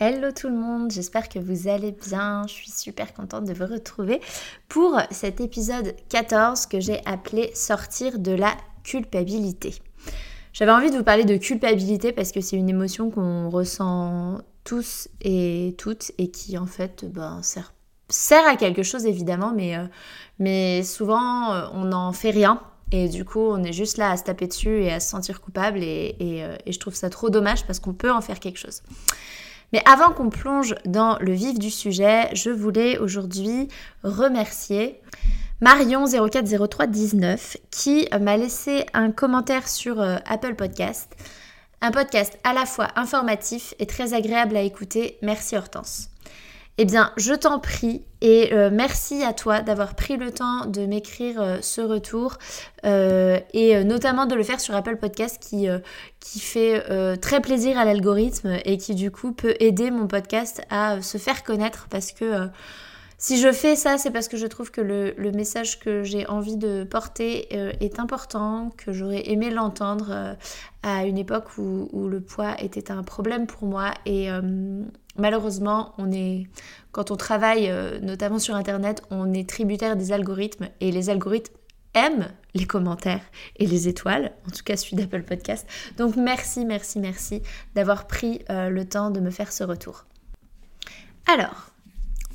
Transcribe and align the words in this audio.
Hello 0.00 0.30
tout 0.30 0.48
le 0.48 0.54
monde, 0.54 0.92
j'espère 0.92 1.28
que 1.28 1.40
vous 1.40 1.66
allez 1.66 1.90
bien. 1.90 2.44
Je 2.46 2.52
suis 2.52 2.70
super 2.70 3.12
contente 3.12 3.46
de 3.46 3.52
vous 3.52 3.66
retrouver 3.66 4.20
pour 4.68 4.96
cet 5.10 5.40
épisode 5.40 5.92
14 6.08 6.66
que 6.66 6.78
j'ai 6.78 7.04
appelé 7.04 7.50
Sortir 7.52 8.20
de 8.20 8.30
la 8.30 8.56
culpabilité. 8.84 9.74
J'avais 10.52 10.70
envie 10.70 10.92
de 10.92 10.96
vous 10.96 11.02
parler 11.02 11.24
de 11.24 11.36
culpabilité 11.36 12.12
parce 12.12 12.30
que 12.30 12.40
c'est 12.40 12.54
une 12.54 12.68
émotion 12.68 13.10
qu'on 13.10 13.50
ressent 13.50 14.38
tous 14.62 15.08
et 15.20 15.74
toutes 15.78 16.12
et 16.16 16.30
qui 16.30 16.56
en 16.58 16.66
fait 16.66 17.04
ben, 17.04 17.40
sert, 17.42 18.46
à 18.46 18.54
quelque 18.54 18.84
chose 18.84 19.04
évidemment, 19.04 19.52
mais, 19.52 19.76
euh, 19.78 20.82
souvent 20.84 21.52
euh, 21.52 21.66
on 21.72 21.86
n'en 21.86 22.12
fait 22.12 22.30
rien. 22.30 22.60
Et 22.92 23.08
du 23.08 23.24
coup, 23.24 23.40
on 23.40 23.64
est 23.64 23.72
juste 23.72 23.96
là 23.98 24.12
à 24.12 24.16
se 24.16 24.22
taper 24.22 24.46
dessus 24.46 24.84
et 24.84 24.92
à 24.92 25.00
se 25.00 25.08
sentir 25.08 25.40
coupable. 25.40 25.82
Et, 25.82 26.14
euh, 26.20 26.56
et 26.64 26.72
je 26.72 26.78
trouve 26.78 26.94
ça 26.94 27.10
trop 27.10 27.30
dommage 27.30 27.66
parce 27.66 27.80
qu'on 27.80 27.94
peut 27.94 28.12
en 28.12 28.20
faire 28.20 28.38
quelque 28.38 28.58
chose. 28.58 28.82
Mais 29.72 29.82
avant 29.84 30.12
qu'on 30.12 30.30
plonge 30.30 30.74
dans 30.84 31.18
le 31.20 31.32
vif 31.32 31.58
du 31.58 31.70
sujet, 31.70 32.28
je 32.32 32.50
voulais 32.50 32.98
aujourd'hui 32.98 33.68
remercier 34.02 35.00
Marion 35.60 36.04
040319 36.06 37.56
qui 37.70 38.08
m'a 38.20 38.36
laissé 38.36 38.86
un 38.94 39.10
commentaire 39.10 39.68
sur 39.68 40.00
euh, 40.00 40.16
Apple 40.26 40.54
Podcast. 40.54 41.16
Un 41.80 41.90
podcast 41.90 42.38
à 42.44 42.52
la 42.52 42.64
fois 42.64 42.88
informatif 42.96 43.74
et 43.78 43.86
très 43.86 44.14
agréable 44.14 44.56
à 44.56 44.62
écouter. 44.62 45.18
Merci 45.22 45.56
Hortense. 45.56 46.10
Eh 46.80 46.84
bien, 46.84 47.12
je 47.16 47.34
t'en 47.34 47.58
prie 47.58 48.04
et 48.20 48.54
euh, 48.54 48.70
merci 48.72 49.24
à 49.24 49.32
toi 49.32 49.62
d'avoir 49.62 49.96
pris 49.96 50.16
le 50.16 50.30
temps 50.30 50.64
de 50.64 50.86
m'écrire 50.86 51.42
euh, 51.42 51.58
ce 51.60 51.80
retour 51.80 52.38
euh, 52.86 53.40
et 53.52 53.82
notamment 53.82 54.26
de 54.26 54.36
le 54.36 54.44
faire 54.44 54.60
sur 54.60 54.76
Apple 54.76 54.96
Podcast 54.96 55.42
qui, 55.42 55.66
fait 56.40 57.16
très 57.20 57.40
plaisir 57.40 57.78
à 57.78 57.84
l'algorithme 57.84 58.58
et 58.64 58.76
qui 58.78 58.94
du 58.94 59.10
coup 59.10 59.32
peut 59.32 59.54
aider 59.58 59.90
mon 59.90 60.06
podcast 60.06 60.62
à 60.70 61.02
se 61.02 61.18
faire 61.18 61.42
connaître 61.42 61.88
parce 61.90 62.12
que 62.12 62.48
si 63.16 63.40
je 63.40 63.50
fais 63.50 63.74
ça, 63.74 63.98
c'est 63.98 64.12
parce 64.12 64.28
que 64.28 64.36
je 64.36 64.46
trouve 64.46 64.70
que 64.70 64.80
le, 64.80 65.32
message 65.32 65.80
que 65.80 66.04
j'ai 66.04 66.26
envie 66.28 66.56
de 66.56 66.84
porter 66.84 67.52
est 67.82 67.98
important, 67.98 68.70
que 68.76 68.92
j'aurais 68.92 69.28
aimé 69.30 69.50
l'entendre 69.50 70.36
à 70.82 71.04
une 71.04 71.18
époque 71.18 71.56
où, 71.56 71.88
où, 71.92 72.08
le 72.08 72.20
poids 72.20 72.54
était 72.62 72.92
un 72.92 73.02
problème 73.02 73.46
pour 73.46 73.66
moi 73.66 73.92
et 74.06 74.28
malheureusement, 75.18 75.94
quand 76.92 77.10
on 77.10 77.16
travaille 77.16 77.68
euh, 77.70 77.98
notamment 78.00 78.38
sur 78.38 78.54
Internet, 78.54 79.02
on 79.10 79.32
est 79.32 79.48
tributaire 79.48 79.96
des 79.96 80.12
algorithmes 80.12 80.68
et 80.80 80.90
les 80.90 81.10
algorithmes 81.10 81.54
aiment 81.94 82.28
les 82.54 82.66
commentaires 82.66 83.24
et 83.56 83.66
les 83.66 83.88
étoiles, 83.88 84.32
en 84.46 84.50
tout 84.50 84.62
cas 84.64 84.76
celui 84.76 84.96
d'Apple 84.96 85.22
Podcast. 85.22 85.66
Donc 85.96 86.16
merci, 86.16 86.64
merci, 86.64 87.00
merci 87.00 87.42
d'avoir 87.74 88.06
pris 88.06 88.42
euh, 88.50 88.68
le 88.70 88.88
temps 88.88 89.10
de 89.10 89.20
me 89.20 89.30
faire 89.30 89.52
ce 89.52 89.64
retour. 89.64 90.04
Alors, 91.26 91.70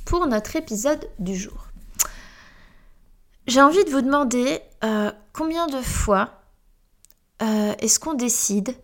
pour 0.04 0.26
notre 0.26 0.56
épisode 0.56 1.08
du 1.18 1.34
jour, 1.34 1.68
j'ai 3.46 3.60
envie 3.60 3.84
de 3.84 3.90
vous 3.90 4.02
demander 4.02 4.60
euh, 4.84 5.10
combien 5.32 5.66
de 5.66 5.80
fois 5.80 6.40
est-ce 7.80 7.98
qu'on 7.98 8.14
décide 8.14 8.74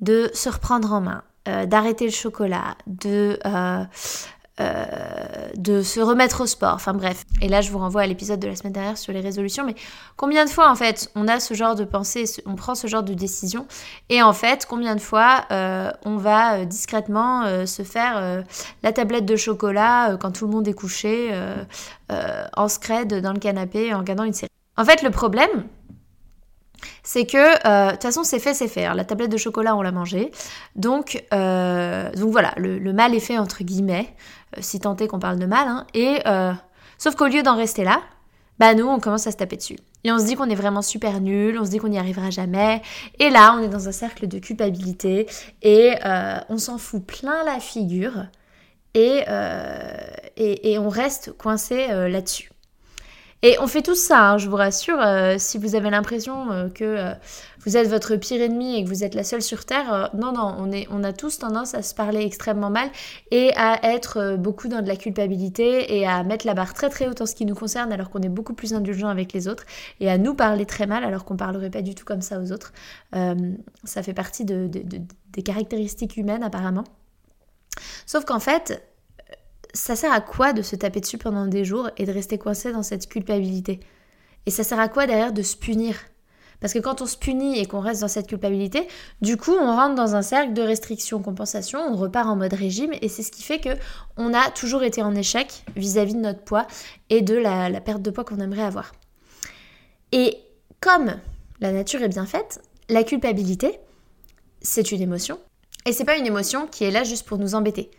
de 0.00 0.30
se 0.32 0.48
reprendre 0.48 0.92
en 0.92 1.02
main, 1.02 1.22
euh, 1.48 1.66
d'arrêter 1.66 2.04
le 2.04 2.10
chocolat, 2.10 2.76
de, 2.86 3.38
euh, 3.46 3.84
euh, 4.60 4.84
de 5.56 5.82
se 5.82 6.00
remettre 6.00 6.40
au 6.40 6.46
sport, 6.46 6.74
enfin 6.74 6.92
bref. 6.92 7.24
Et 7.40 7.48
là, 7.48 7.60
je 7.60 7.70
vous 7.70 7.78
renvoie 7.78 8.02
à 8.02 8.06
l'épisode 8.06 8.40
de 8.40 8.48
la 8.48 8.56
semaine 8.56 8.72
dernière 8.72 8.98
sur 8.98 9.12
les 9.12 9.20
résolutions, 9.20 9.64
mais 9.64 9.74
combien 10.16 10.44
de 10.44 10.50
fois, 10.50 10.70
en 10.70 10.74
fait, 10.74 11.10
on 11.14 11.28
a 11.28 11.38
ce 11.40 11.54
genre 11.54 11.74
de 11.74 11.84
pensée, 11.84 12.24
on 12.46 12.54
prend 12.54 12.74
ce 12.74 12.86
genre 12.86 13.02
de 13.02 13.14
décision, 13.14 13.66
et 14.08 14.22
en 14.22 14.32
fait, 14.32 14.66
combien 14.68 14.94
de 14.94 15.00
fois 15.00 15.44
on 16.04 16.16
va 16.16 16.64
discrètement 16.64 17.66
se 17.66 17.82
faire 17.82 18.44
la 18.82 18.92
tablette 18.92 19.26
de 19.26 19.36
chocolat 19.36 20.16
quand 20.18 20.32
tout 20.32 20.46
le 20.46 20.52
monde 20.52 20.66
est 20.66 20.74
couché, 20.74 21.30
en 22.10 22.68
scred 22.68 23.20
dans 23.20 23.32
le 23.32 23.38
canapé, 23.38 23.92
en 23.94 23.98
regardant 23.98 24.24
une 24.24 24.32
série? 24.32 24.50
En 24.78 24.84
fait, 24.84 25.02
le 25.02 25.10
problème, 25.10 25.66
c'est 27.02 27.26
que, 27.26 27.36
euh, 27.36 27.86
de 27.86 27.92
toute 27.92 28.02
façon, 28.02 28.24
c'est 28.24 28.38
fait, 28.38 28.54
c'est 28.54 28.68
fait. 28.68 28.92
la 28.94 29.04
tablette 29.04 29.30
de 29.30 29.36
chocolat, 29.36 29.76
on 29.76 29.82
l'a 29.82 29.92
mangée. 29.92 30.30
Donc, 30.74 31.24
euh, 31.32 32.10
voilà, 32.16 32.52
le, 32.56 32.92
mal 32.92 33.14
est 33.14 33.20
fait, 33.20 33.38
entre 33.38 33.64
guillemets, 33.64 34.14
euh, 34.56 34.60
si 34.62 34.80
tant 34.80 34.96
est 34.96 35.06
qu'on 35.06 35.18
parle 35.18 35.38
de 35.38 35.46
mal. 35.46 35.68
Hein. 35.68 35.86
et, 35.94 36.20
sauf 36.98 37.14
qu'au 37.14 37.26
lieu 37.26 37.42
d'en 37.42 37.56
rester 37.56 37.84
là, 37.84 38.00
bah 38.58 38.74
nous, 38.74 38.86
on 38.86 39.00
commence 39.00 39.26
à 39.26 39.32
se 39.32 39.36
taper 39.36 39.56
dessus. 39.56 39.76
Et 40.04 40.12
on 40.12 40.18
se 40.18 40.24
dit 40.24 40.34
qu'on 40.34 40.48
est 40.48 40.54
vraiment 40.54 40.82
super 40.82 41.20
nul, 41.20 41.58
on 41.58 41.64
se 41.64 41.70
dit 41.70 41.78
qu'on 41.78 41.88
n'y 41.88 41.98
arrivera 41.98 42.30
jamais. 42.30 42.80
Et 43.18 43.28
là, 43.28 43.54
on 43.58 43.62
est 43.62 43.68
dans 43.68 43.88
un 43.88 43.92
cercle 43.92 44.28
de 44.28 44.38
culpabilité 44.38 45.26
et 45.62 45.94
on 46.48 46.56
s'en 46.56 46.78
fout 46.78 47.04
plein 47.04 47.44
la 47.44 47.60
figure 47.60 48.26
et 48.94 49.24
on 50.78 50.88
reste 50.88 51.32
coincé 51.36 51.88
là-dessus. 51.88 52.50
Et 53.42 53.56
on 53.60 53.66
fait 53.66 53.82
tout 53.82 53.94
ça, 53.94 54.30
hein, 54.30 54.38
je 54.38 54.48
vous 54.48 54.56
rassure. 54.56 54.98
Euh, 55.00 55.36
si 55.38 55.58
vous 55.58 55.74
avez 55.74 55.90
l'impression 55.90 56.50
euh, 56.50 56.68
que 56.68 56.84
euh, 56.84 57.12
vous 57.64 57.76
êtes 57.76 57.88
votre 57.88 58.16
pire 58.16 58.40
ennemi 58.40 58.76
et 58.76 58.84
que 58.84 58.88
vous 58.88 59.04
êtes 59.04 59.14
la 59.14 59.24
seule 59.24 59.42
sur 59.42 59.64
Terre, 59.66 60.10
non, 60.14 60.32
non, 60.32 60.70
on 60.90 61.04
a 61.04 61.12
tous 61.12 61.38
tendance 61.38 61.74
à 61.74 61.82
se 61.82 61.94
parler 61.94 62.24
extrêmement 62.24 62.70
mal 62.70 62.88
et 63.30 63.52
à 63.56 63.92
être 63.94 64.36
beaucoup 64.36 64.68
dans 64.68 64.82
de 64.82 64.88
la 64.88 64.96
culpabilité 64.96 65.98
et 65.98 66.06
à 66.06 66.22
mettre 66.22 66.46
la 66.46 66.54
barre 66.54 66.74
très 66.74 66.88
très 66.88 67.08
haute 67.08 67.20
en 67.20 67.26
ce 67.26 67.34
qui 67.34 67.44
nous 67.44 67.54
concerne 67.54 67.92
alors 67.92 68.10
qu'on 68.10 68.20
est 68.20 68.28
beaucoup 68.28 68.54
plus 68.54 68.72
indulgent 68.72 69.08
avec 69.08 69.32
les 69.32 69.48
autres 69.48 69.64
et 70.00 70.08
à 70.08 70.16
nous 70.16 70.34
parler 70.34 70.64
très 70.64 70.86
mal 70.86 71.04
alors 71.04 71.24
qu'on 71.24 71.36
parlerait 71.36 71.70
pas 71.70 71.82
du 71.82 71.94
tout 71.94 72.04
comme 72.04 72.22
ça 72.22 72.40
aux 72.40 72.52
autres. 72.52 72.72
ça 73.84 74.02
fait 74.02 74.14
partie 74.14 74.44
des 74.44 75.42
caractéristiques 75.44 76.16
humaines 76.16 76.44
apparemment. 76.44 76.84
Sauf 78.06 78.24
qu'en 78.24 78.40
fait, 78.40 78.82
ça 79.76 79.96
sert 79.96 80.12
à 80.12 80.20
quoi 80.20 80.52
de 80.52 80.62
se 80.62 80.74
taper 80.76 81.00
dessus 81.00 81.18
pendant 81.18 81.46
des 81.46 81.64
jours 81.64 81.90
et 81.96 82.06
de 82.06 82.12
rester 82.12 82.38
coincé 82.38 82.72
dans 82.72 82.82
cette 82.82 83.08
culpabilité? 83.08 83.80
Et 84.46 84.50
ça 84.50 84.64
sert 84.64 84.80
à 84.80 84.88
quoi 84.88 85.06
derrière 85.06 85.32
de 85.32 85.42
se 85.42 85.56
punir? 85.56 85.96
Parce 86.60 86.72
que 86.72 86.78
quand 86.78 87.02
on 87.02 87.06
se 87.06 87.18
punit 87.18 87.58
et 87.58 87.66
qu'on 87.66 87.80
reste 87.80 88.00
dans 88.00 88.08
cette 88.08 88.28
culpabilité, 88.28 88.88
du 89.20 89.36
coup, 89.36 89.52
on 89.52 89.76
rentre 89.76 89.94
dans 89.94 90.14
un 90.16 90.22
cercle 90.22 90.54
de 90.54 90.62
restriction, 90.62 91.20
compensation, 91.20 91.80
on 91.80 91.96
repart 91.96 92.26
en 92.26 92.36
mode 92.36 92.54
régime 92.54 92.92
et 93.02 93.08
c'est 93.08 93.22
ce 93.22 93.30
qui 93.30 93.42
fait 93.42 93.60
que 93.60 93.76
on 94.16 94.32
a 94.32 94.50
toujours 94.50 94.82
été 94.82 95.02
en 95.02 95.14
échec 95.14 95.64
vis-à-vis 95.76 96.14
de 96.14 96.20
notre 96.20 96.42
poids 96.42 96.66
et 97.10 97.20
de 97.20 97.34
la, 97.34 97.68
la 97.68 97.80
perte 97.82 98.00
de 98.00 98.10
poids 98.10 98.24
qu'on 98.24 98.40
aimerait 98.40 98.62
avoir. 98.62 98.92
Et 100.12 100.38
comme 100.80 101.16
la 101.60 101.72
nature 101.72 102.02
est 102.02 102.08
bien 102.08 102.26
faite, 102.26 102.62
la 102.88 103.04
culpabilité, 103.04 103.78
c'est 104.62 104.92
une 104.92 105.02
émotion 105.02 105.38
et 105.84 105.92
c'est 105.92 106.04
pas 106.04 106.16
une 106.16 106.26
émotion 106.26 106.66
qui 106.66 106.84
est 106.84 106.90
là 106.90 107.04
juste 107.04 107.26
pour 107.26 107.38
nous 107.38 107.54
embêter. 107.54 107.90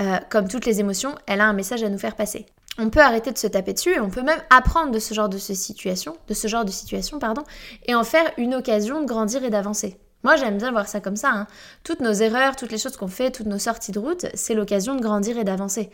Euh, 0.00 0.16
comme 0.30 0.48
toutes 0.48 0.66
les 0.66 0.80
émotions, 0.80 1.14
elle 1.26 1.40
a 1.40 1.46
un 1.46 1.52
message 1.52 1.82
à 1.82 1.88
nous 1.88 1.98
faire 1.98 2.16
passer. 2.16 2.46
On 2.78 2.88
peut 2.88 3.00
arrêter 3.00 3.32
de 3.32 3.38
se 3.38 3.46
taper 3.46 3.74
dessus 3.74 3.94
et 3.94 4.00
on 4.00 4.08
peut 4.08 4.22
même 4.22 4.40
apprendre 4.48 4.92
de 4.92 4.98
ce 4.98 5.12
genre 5.12 5.28
de 5.28 5.36
situation, 5.36 6.16
de 6.28 6.34
ce 6.34 6.48
genre 6.48 6.64
de 6.64 6.70
situation, 6.70 7.18
pardon, 7.18 7.42
et 7.86 7.94
en 7.94 8.04
faire 8.04 8.30
une 8.38 8.54
occasion 8.54 9.02
de 9.02 9.06
grandir 9.06 9.44
et 9.44 9.50
d'avancer. 9.50 9.98
Moi, 10.22 10.36
j'aime 10.36 10.58
bien 10.58 10.70
voir 10.70 10.88
ça 10.88 11.00
comme 11.00 11.16
ça. 11.16 11.30
Hein. 11.32 11.46
Toutes 11.84 12.00
nos 12.00 12.12
erreurs, 12.12 12.56
toutes 12.56 12.72
les 12.72 12.78
choses 12.78 12.96
qu'on 12.96 13.08
fait, 13.08 13.30
toutes 13.30 13.46
nos 13.46 13.58
sorties 13.58 13.92
de 13.92 13.98
route, 13.98 14.26
c'est 14.34 14.54
l'occasion 14.54 14.94
de 14.94 15.00
grandir 15.00 15.38
et 15.38 15.44
d'avancer. 15.44 15.90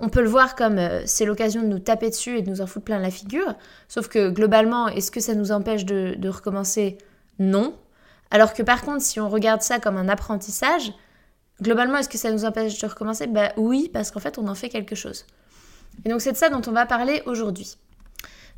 On 0.00 0.08
peut 0.08 0.22
le 0.22 0.28
voir 0.28 0.54
comme 0.54 0.78
euh, 0.78 1.02
c'est 1.06 1.24
l'occasion 1.24 1.62
de 1.62 1.66
nous 1.66 1.80
taper 1.80 2.10
dessus 2.10 2.38
et 2.38 2.42
de 2.42 2.50
nous 2.50 2.60
en 2.60 2.66
foutre 2.66 2.84
plein 2.84 3.00
la 3.00 3.10
figure. 3.10 3.54
Sauf 3.88 4.08
que 4.08 4.30
globalement, 4.30 4.88
est-ce 4.88 5.10
que 5.10 5.20
ça 5.20 5.34
nous 5.34 5.50
empêche 5.50 5.84
de, 5.84 6.14
de 6.16 6.28
recommencer? 6.28 6.98
Non. 7.40 7.74
Alors 8.30 8.54
que 8.54 8.62
par 8.62 8.82
contre, 8.82 9.02
si 9.02 9.20
on 9.20 9.28
regarde 9.28 9.62
ça 9.62 9.80
comme 9.80 9.96
un 9.96 10.08
apprentissage, 10.08 10.92
Globalement, 11.60 11.98
est-ce 11.98 12.08
que 12.08 12.18
ça 12.18 12.30
nous 12.30 12.44
empêche 12.44 12.78
de 12.78 12.86
recommencer? 12.86 13.26
Bah 13.26 13.52
oui, 13.56 13.90
parce 13.92 14.10
qu'en 14.10 14.20
fait, 14.20 14.38
on 14.38 14.46
en 14.48 14.54
fait 14.54 14.68
quelque 14.68 14.94
chose. 14.94 15.26
Et 16.04 16.08
donc 16.08 16.20
c'est 16.20 16.32
de 16.32 16.36
ça 16.36 16.50
dont 16.50 16.62
on 16.66 16.72
va 16.72 16.86
parler 16.86 17.22
aujourd'hui. 17.26 17.76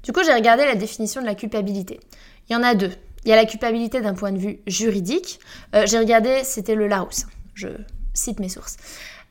Du 0.03 0.13
coup, 0.13 0.21
j'ai 0.25 0.35
regardé 0.35 0.65
la 0.65 0.75
définition 0.75 1.21
de 1.21 1.27
la 1.27 1.35
culpabilité. 1.35 2.01
Il 2.49 2.53
y 2.53 2.57
en 2.57 2.63
a 2.63 2.75
deux. 2.75 2.93
Il 3.25 3.31
y 3.31 3.33
a 3.33 3.37
la 3.37 3.45
culpabilité 3.45 4.01
d'un 4.01 4.15
point 4.15 4.33
de 4.33 4.39
vue 4.39 4.61
juridique. 4.67 5.41
Euh, 5.75 5.85
j'ai 5.87 5.99
regardé, 5.99 6.43
c'était 6.45 6.75
le 6.75 6.89
Larousse. 6.89 7.27
Je 7.55 7.69
cite 8.15 8.41
mes 8.41 8.49
sources. 8.49 8.77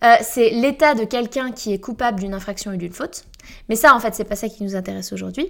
Euh, 0.04 0.15
c'est 0.22 0.51
l'état 0.51 0.94
de 0.94 1.04
quelqu'un 1.04 1.51
qui 1.51 1.74
est 1.74 1.80
coupable 1.80 2.19
d'une 2.19 2.33
infraction 2.33 2.72
ou 2.72 2.77
d'une 2.77 2.94
faute. 2.94 3.25
Mais 3.68 3.75
ça, 3.75 3.95
en 3.95 4.00
fait, 4.00 4.13
c'est 4.15 4.24
pas 4.24 4.36
ça 4.36 4.48
qui 4.48 4.63
nous 4.63 4.75
intéresse 4.75 5.12
aujourd'hui. 5.12 5.48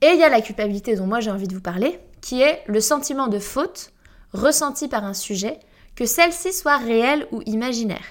Et 0.00 0.08
il 0.08 0.18
y 0.18 0.22
a 0.22 0.28
la 0.28 0.40
culpabilité 0.40 0.94
dont 0.96 1.06
moi 1.06 1.20
j'ai 1.20 1.30
envie 1.30 1.48
de 1.48 1.54
vous 1.54 1.60
parler, 1.60 1.98
qui 2.20 2.42
est 2.42 2.62
le 2.66 2.80
sentiment 2.80 3.26
de 3.26 3.38
faute 3.38 3.92
ressenti 4.32 4.86
par 4.86 5.04
un 5.04 5.14
sujet, 5.14 5.58
que 5.98 6.06
celle-ci 6.06 6.52
soit 6.52 6.76
réelle 6.76 7.26
ou 7.32 7.42
imaginaire. 7.46 8.04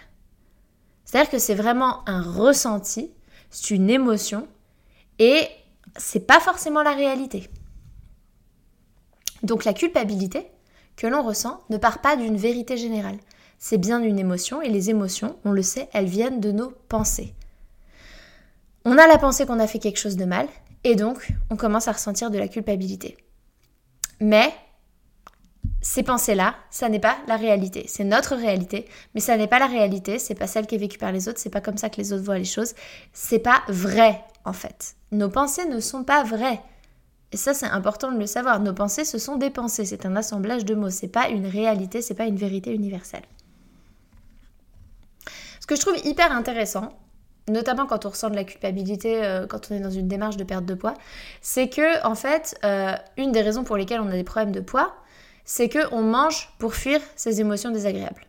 C'est-à-dire 1.06 1.32
que 1.32 1.40
c'est 1.40 1.56
vraiment 1.56 2.04
un 2.06 2.22
ressenti, 2.22 3.14
c'est 3.50 3.74
une 3.74 3.90
émotion, 3.90 4.46
et 5.20 5.48
c'est 5.96 6.28
pas 6.28 6.42
forcément 6.42 6.84
la 6.84 6.92
réalité. 6.92 7.50
Donc 9.42 9.64
la 9.64 9.72
culpabilité 9.72 10.48
que 10.98 11.08
l'on 11.08 11.24
ressent 11.24 11.64
ne 11.70 11.78
part 11.78 12.02
pas 12.02 12.18
d'une 12.18 12.36
vérité 12.36 12.76
générale. 12.76 13.20
C'est 13.58 13.78
bien 13.78 14.02
une 14.02 14.20
émotion 14.20 14.62
et 14.62 14.68
les 14.68 14.90
émotions, 14.90 15.40
on 15.46 15.54
le 15.54 15.64
sait, 15.64 15.88
elles 15.94 16.08
viennent 16.08 16.42
de 16.42 16.52
nos 16.52 16.72
pensées. 16.90 17.36
On 18.84 18.98
a 18.98 19.08
la 19.08 19.18
pensée 19.18 19.46
qu'on 19.46 19.62
a 19.62 19.68
fait 19.68 19.80
quelque 19.80 20.00
chose 20.00 20.18
de 20.18 20.26
mal 20.26 20.50
et 20.84 20.96
donc 20.96 21.30
on 21.50 21.56
commence 21.56 21.88
à 21.88 21.94
ressentir 21.94 22.32
de 22.32 22.38
la 22.38 22.50
culpabilité. 22.50 23.16
Mais 24.20 24.54
ces 25.88 26.04
pensées-là, 26.04 26.56
ça 26.70 26.90
n'est 26.90 27.00
pas 27.00 27.18
la 27.30 27.38
réalité. 27.38 27.86
C'est 27.88 28.04
notre 28.04 28.36
réalité, 28.36 28.90
mais 29.16 29.22
ça 29.22 29.38
n'est 29.38 29.48
pas 29.48 29.58
la 29.58 29.68
réalité, 29.68 30.20
c'est 30.20 30.36
pas 30.36 30.46
celle 30.46 30.68
qui 30.68 30.76
est 30.76 30.80
vécue 30.80 30.98
par 30.98 31.14
les 31.14 31.30
autres, 31.30 31.40
c'est 31.40 31.50
pas 31.50 31.62
comme 31.62 31.78
ça 31.78 31.90
que 31.90 31.96
les 31.96 32.12
autres 32.12 32.26
voient 32.26 32.38
les 32.38 32.44
choses. 32.44 32.74
C'est 33.14 33.40
pas 33.40 33.64
vrai 33.70 34.22
en 34.44 34.52
fait. 34.52 34.96
Nos 35.14 35.30
pensées 35.30 35.66
ne 35.66 35.80
sont 35.80 36.04
pas 36.04 36.24
vraies. 36.24 36.60
Et 37.32 37.38
ça, 37.38 37.54
c'est 37.54 37.68
important 37.68 38.12
de 38.12 38.20
le 38.20 38.26
savoir. 38.26 38.60
Nos 38.60 38.74
pensées, 38.74 39.06
ce 39.06 39.18
sont 39.18 39.38
des 39.38 39.50
pensées. 39.50 39.86
C'est 39.86 40.06
un 40.06 40.18
assemblage 40.18 40.66
de 40.66 40.76
mots. 40.76 40.90
C'est 40.90 41.08
pas 41.08 41.30
une 41.30 41.48
réalité, 41.48 42.02
c'est 42.02 42.16
pas 42.16 42.26
une 42.26 42.36
vérité 42.36 42.74
universelle. 42.74 43.24
Ce 45.62 45.68
que 45.68 45.76
je 45.78 45.82
trouve 45.82 45.98
hyper 46.06 46.34
intéressant, 46.34 46.90
notamment 47.48 47.86
quand 47.86 48.06
on 48.06 48.10
ressent 48.10 48.30
de 48.30 48.36
la 48.36 48.44
culpabilité, 48.44 49.24
euh, 49.24 49.48
quand 49.48 49.72
on 49.72 49.76
est 49.76 49.80
dans 49.80 49.90
une 49.90 50.10
démarche 50.10 50.36
de 50.36 50.44
perte 50.44 50.66
de 50.66 50.74
poids, 50.74 50.96
c'est 51.42 51.70
que, 51.70 52.06
en 52.06 52.16
fait, 52.16 52.58
euh, 52.66 52.94
une 53.16 53.32
des 53.32 53.42
raisons 53.42 53.64
pour 53.64 53.78
lesquelles 53.78 54.02
on 54.02 54.10
a 54.10 54.16
des 54.16 54.26
problèmes 54.26 54.52
de 54.52 54.60
poids, 54.60 54.94
c'est 55.48 55.70
qu'on 55.70 56.04
mange 56.04 56.54
pour 56.60 56.76
fuir 56.76 57.00
ces 57.16 57.42
émotions 57.42 57.72
désagréables. 57.72 58.28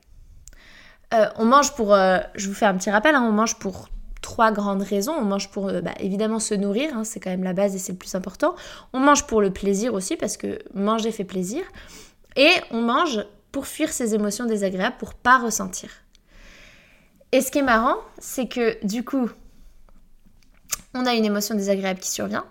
Euh, 1.12 1.26
on 1.36 1.44
mange 1.44 1.74
pour, 1.74 1.94
je 1.94 2.48
vous 2.48 2.54
fais 2.54 2.64
un 2.64 2.74
petit 2.78 2.90
rappel, 2.90 3.14
hein, 3.14 3.26
on 3.28 3.32
mange 3.32 3.58
pour 3.58 3.88
trois 4.28 4.52
grandes 4.52 4.82
raisons. 4.82 5.12
On 5.12 5.24
mange 5.24 5.50
pour 5.50 5.68
euh, 5.68 5.80
bah, 5.80 5.94
évidemment 6.00 6.38
se 6.38 6.54
nourrir, 6.54 6.90
hein, 6.94 7.04
c'est 7.04 7.20
quand 7.20 7.30
même 7.30 7.44
la 7.44 7.52
base 7.52 7.74
et 7.74 7.78
c'est 7.78 7.92
le 7.92 7.98
plus 7.98 8.14
important. 8.14 8.54
On 8.92 9.00
mange 9.00 9.26
pour 9.26 9.40
le 9.40 9.52
plaisir 9.52 9.94
aussi 9.94 10.16
parce 10.16 10.36
que 10.36 10.58
manger 10.74 11.12
fait 11.12 11.24
plaisir. 11.24 11.62
Et 12.36 12.50
on 12.70 12.82
mange 12.82 13.24
pour 13.52 13.66
fuir 13.66 13.90
ces 13.90 14.14
émotions 14.14 14.46
désagréables, 14.46 14.96
pour 14.98 15.14
pas 15.14 15.38
ressentir. 15.38 15.90
Et 17.32 17.40
ce 17.40 17.50
qui 17.50 17.58
est 17.58 17.62
marrant, 17.62 17.96
c'est 18.18 18.48
que 18.48 18.84
du 18.86 19.04
coup, 19.04 19.30
on 20.94 21.06
a 21.06 21.14
une 21.14 21.24
émotion 21.24 21.54
désagréable 21.54 22.00
qui 22.00 22.10
survient. 22.10 22.44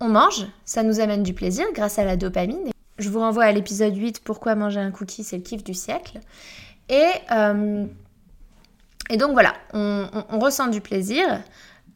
On 0.00 0.08
mange, 0.08 0.46
ça 0.64 0.82
nous 0.82 1.00
amène 1.00 1.22
du 1.22 1.34
plaisir 1.34 1.66
grâce 1.72 1.98
à 1.98 2.04
la 2.04 2.16
dopamine. 2.16 2.70
Je 3.00 3.08
vous 3.08 3.20
renvoie 3.20 3.44
à 3.44 3.52
l'épisode 3.52 3.96
8, 3.96 4.20
Pourquoi 4.22 4.54
manger 4.54 4.78
un 4.78 4.90
cookie, 4.90 5.24
c'est 5.24 5.38
le 5.38 5.42
kiff 5.42 5.64
du 5.64 5.72
siècle. 5.72 6.20
Et 6.90 7.08
euh, 7.30 7.86
et 9.08 9.16
donc 9.16 9.32
voilà, 9.32 9.54
on, 9.72 10.06
ressent 10.38 10.68
du 10.68 10.80
plaisir, 10.80 11.24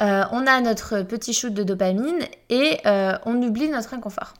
euh, 0.03 0.25
on 0.33 0.47
a 0.47 0.61
notre 0.63 1.03
petit 1.03 1.33
shoot 1.33 1.53
de 1.53 1.63
dopamine 1.63 2.25
et 2.49 2.79
euh, 2.87 3.17
on 3.25 3.41
oublie 3.41 3.69
notre 3.69 3.95
inconfort. 3.95 4.35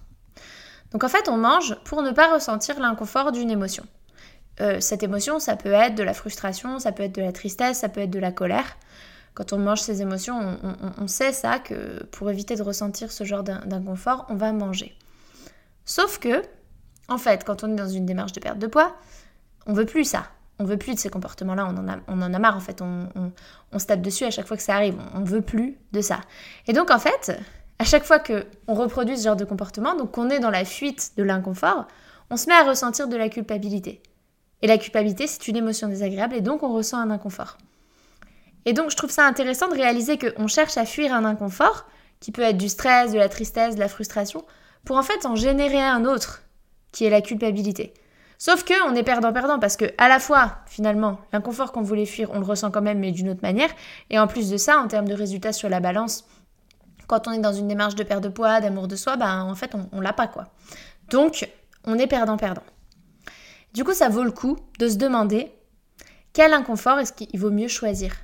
Donc 0.91 1.05
en 1.05 1.09
fait, 1.09 1.29
on 1.29 1.37
mange 1.37 1.77
pour 1.85 2.03
ne 2.03 2.11
pas 2.11 2.33
ressentir 2.33 2.81
l'inconfort 2.81 3.31
d'une 3.31 3.51
émotion. 3.51 3.85
Cette 4.79 5.03
émotion, 5.03 5.41
ça 5.41 5.57
peut 5.57 5.73
être 5.73 5.97
de 5.97 6.05
la 6.05 6.15
frustration, 6.15 6.79
ça 6.79 6.93
peut 6.93 7.03
être 7.03 7.15
de 7.15 7.23
la 7.23 7.33
tristesse, 7.33 7.81
ça 7.81 7.89
peut 7.89 8.01
être 8.01 8.11
de 8.11 8.21
la 8.21 8.31
colère. 8.31 8.77
Quand 9.35 9.53
on 9.53 9.59
mange 9.59 9.81
ces 9.81 10.01
émotions, 10.01 10.59
on, 10.97 11.09
sait 11.09 11.33
ça, 11.33 11.59
que 11.59 12.05
pour 12.13 12.31
éviter 12.31 12.55
de 12.55 12.63
ressentir 12.63 13.11
ce 13.11 13.25
genre 13.25 13.43
d'inconfort, 13.43 14.27
on 14.29 14.37
va 14.37 14.53
manger. 14.53 14.97
Sauf 15.85 16.19
que, 16.19 16.43
en 17.09 17.19
fait, 17.19 17.45
quand 17.45 17.65
on 17.65 17.73
est 17.73 17.77
dans 17.77 17.89
une 17.89 18.07
démarche 18.07 18.33
de 18.33 18.41
perte 18.41 18.59
de 18.59 18.67
poids, 18.67 18.97
on 19.67 19.73
veut 19.73 19.87
plus 19.87 20.05
ça 20.05 20.29
on 20.59 20.65
veut 20.65 20.77
plus 20.77 20.95
de 20.95 20.99
ces 20.99 21.11
comportements-là, 21.11 21.69
on, 21.71 21.77
en 21.77 21.89
a, 21.89 21.97
on 22.07 22.23
en 22.23 22.33
a 22.33 22.39
marre 22.39 22.57
en 22.57 22.61
fait, 22.61 22.81
on, 22.81 23.79
se 23.79 23.87
tape 23.87 24.03
dessus 24.03 24.25
à 24.25 24.31
chaque 24.31 24.47
fois 24.47 24.57
que 24.57 24.63
ça 24.63 24.75
arrive, 24.75 24.97
on, 25.15 25.25
veut 25.25 25.41
plus 25.41 25.79
de 25.93 26.01
ça. 26.01 26.21
Et 26.67 26.73
donc 26.73 26.91
en 26.91 26.99
fait, 26.99 27.33
à 27.79 27.85
chaque 27.85 28.05
fois 28.05 28.19
que 28.19 28.47
on 28.69 28.75
reproduit 28.75 29.19
ce 29.19 29.25
genre 29.25 29.37
de 29.37 29.45
comportement, 29.45 29.97
donc 29.97 30.13
qu'on 30.13 30.31
est 30.31 30.39
dans 30.39 30.51
la 30.51 30.65
fuite 30.65 31.13
de 31.17 31.23
l'inconfort, 31.23 31.87
on 32.31 32.37
se 32.37 32.47
met 32.47 32.55
à 32.55 32.63
ressentir 32.63 33.09
de 33.09 33.17
la 33.17 33.29
culpabilité. 33.29 34.01
Et 34.63 34.67
la 34.67 34.79
culpabilité, 34.79 35.27
c'est 35.27 35.47
une 35.49 35.57
émotion 35.57 35.89
désagréable 35.89 36.35
et 36.37 36.41
donc 36.41 36.63
on 36.63 36.73
ressent 36.73 36.99
un 36.99 37.11
inconfort. 37.11 37.59
Et 38.65 38.73
donc 38.73 38.91
je 38.91 38.97
trouve 38.97 39.11
ça 39.11 39.27
intéressant 39.27 39.69
de 39.69 39.75
réaliser 39.75 40.19
qu'on 40.19 40.47
cherche 40.47 40.77
à 40.79 40.87
fuir 40.87 41.13
un 41.13 41.25
inconfort, 41.25 41.87
qui 42.21 42.31
peut 42.31 42.43
être 42.43 42.57
du 42.57 42.69
stress, 42.69 43.13
de 43.13 43.19
la 43.19 43.29
tristesse, 43.29 43.75
de 43.75 43.81
la 43.81 43.89
frustration, 43.89 44.45
pour 44.85 44.97
en 44.97 45.03
fait 45.03 45.27
en 45.27 45.35
générer 45.35 45.81
un 45.81 46.05
autre, 46.05 46.43
qui 46.93 47.05
est 47.05 47.11
la 47.11 47.21
culpabilité. 47.21 47.95
Sauf 48.39 48.65
que 48.65 48.75
on 48.89 48.95
est 48.95 49.03
perdant-perdant 49.03 49.59
parce 49.59 49.77
que 49.77 49.87
à 49.97 50.09
la 50.09 50.19
fois, 50.19 50.59
finalement, 50.67 51.19
l'inconfort 51.33 51.73
qu'on 51.73 51.83
voulait 51.83 52.07
fuir, 52.07 52.31
on 52.33 52.41
le 52.41 52.45
ressent 52.45 52.71
quand 52.71 52.83
même, 52.83 52.99
mais 52.99 53.13
d'une 53.13 53.31
autre 53.31 53.43
manière. 53.43 53.71
Et 54.11 54.19
en 54.19 54.27
plus 54.27 54.51
de 54.51 54.57
ça, 54.57 54.79
en 54.79 54.89
termes 54.89 55.09
de 55.09 55.15
résultats 55.15 55.53
sur 55.53 55.69
la 55.69 55.81
balance, 55.81 56.25
quand 57.07 57.29
on 57.29 57.33
est 57.33 57.39
dans 57.39 57.53
une 57.53 57.69
démarche 57.69 57.95
de 57.95 58.03
perte 58.03 58.23
de 58.23 58.29
poids, 58.29 58.61
d'amour 58.61 58.89
de 58.89 58.97
soi, 58.97 59.17
ben 59.17 59.43
en 59.43 59.55
fait, 59.55 59.75
on, 59.75 59.89
on 59.93 60.01
l'a 60.01 60.13
pas 60.13 60.27
quoi. 60.27 60.49
Donc, 61.11 61.49
on 61.85 61.99
est 61.99 62.07
perdant-perdant. 62.07 62.63
Du 63.73 63.85
coup, 63.85 63.93
ça 63.93 64.09
vaut 64.09 64.25
le 64.25 64.31
coup 64.31 64.57
de 64.79 64.89
se 64.89 64.97
demander 64.97 65.53
quel 66.33 66.53
inconfort 66.53 66.99
est-ce 66.99 67.13
qu'il 67.13 67.39
vaut 67.39 67.51
mieux 67.51 67.69
choisir 67.69 68.15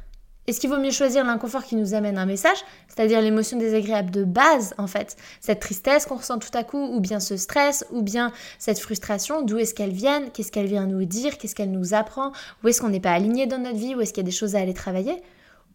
est-ce 0.51 0.61
qu'il 0.61 0.69
vaut 0.69 0.79
mieux 0.79 0.91
choisir 0.91 1.25
l'inconfort 1.25 1.65
qui 1.65 1.77
nous 1.77 1.95
amène 1.95 2.19
un 2.19 2.27
message, 2.27 2.59
c'est-à-dire 2.89 3.21
l'émotion 3.21 3.57
désagréable 3.57 4.11
de 4.11 4.25
base 4.25 4.75
en 4.79 4.89
fait, 4.89 5.17
cette 5.41 5.61
tristesse 5.61 6.07
qu'on 6.07 6.17
ressent 6.17 6.39
tout 6.39 6.51
à 6.55 6.65
coup, 6.65 6.85
ou 6.93 6.99
bien 6.99 7.21
ce 7.21 7.37
stress, 7.37 7.87
ou 7.93 8.03
bien 8.03 8.33
cette 8.59 8.81
frustration, 8.81 9.43
d'où 9.43 9.59
est-ce 9.59 9.75
qu'elle 9.75 9.93
vient, 9.93 10.29
qu'est-ce 10.29 10.51
qu'elle 10.51 10.67
vient 10.67 10.87
nous 10.87 11.05
dire, 11.05 11.39
qu'est-ce 11.39 11.55
qu'elle 11.55 11.71
nous 11.71 11.95
apprend, 11.95 12.33
où 12.63 12.69
est-ce 12.69 12.81
qu'on 12.81 12.89
n'est 12.89 13.01
pas 13.01 13.13
aligné 13.13 13.47
dans 13.47 13.59
notre 13.59 13.77
vie, 13.77 13.95
où 13.95 14.01
est-ce 14.01 14.13
qu'il 14.13 14.25
y 14.25 14.27
a 14.27 14.29
des 14.29 14.37
choses 14.37 14.57
à 14.57 14.61
aller 14.61 14.75
travailler, 14.75 15.23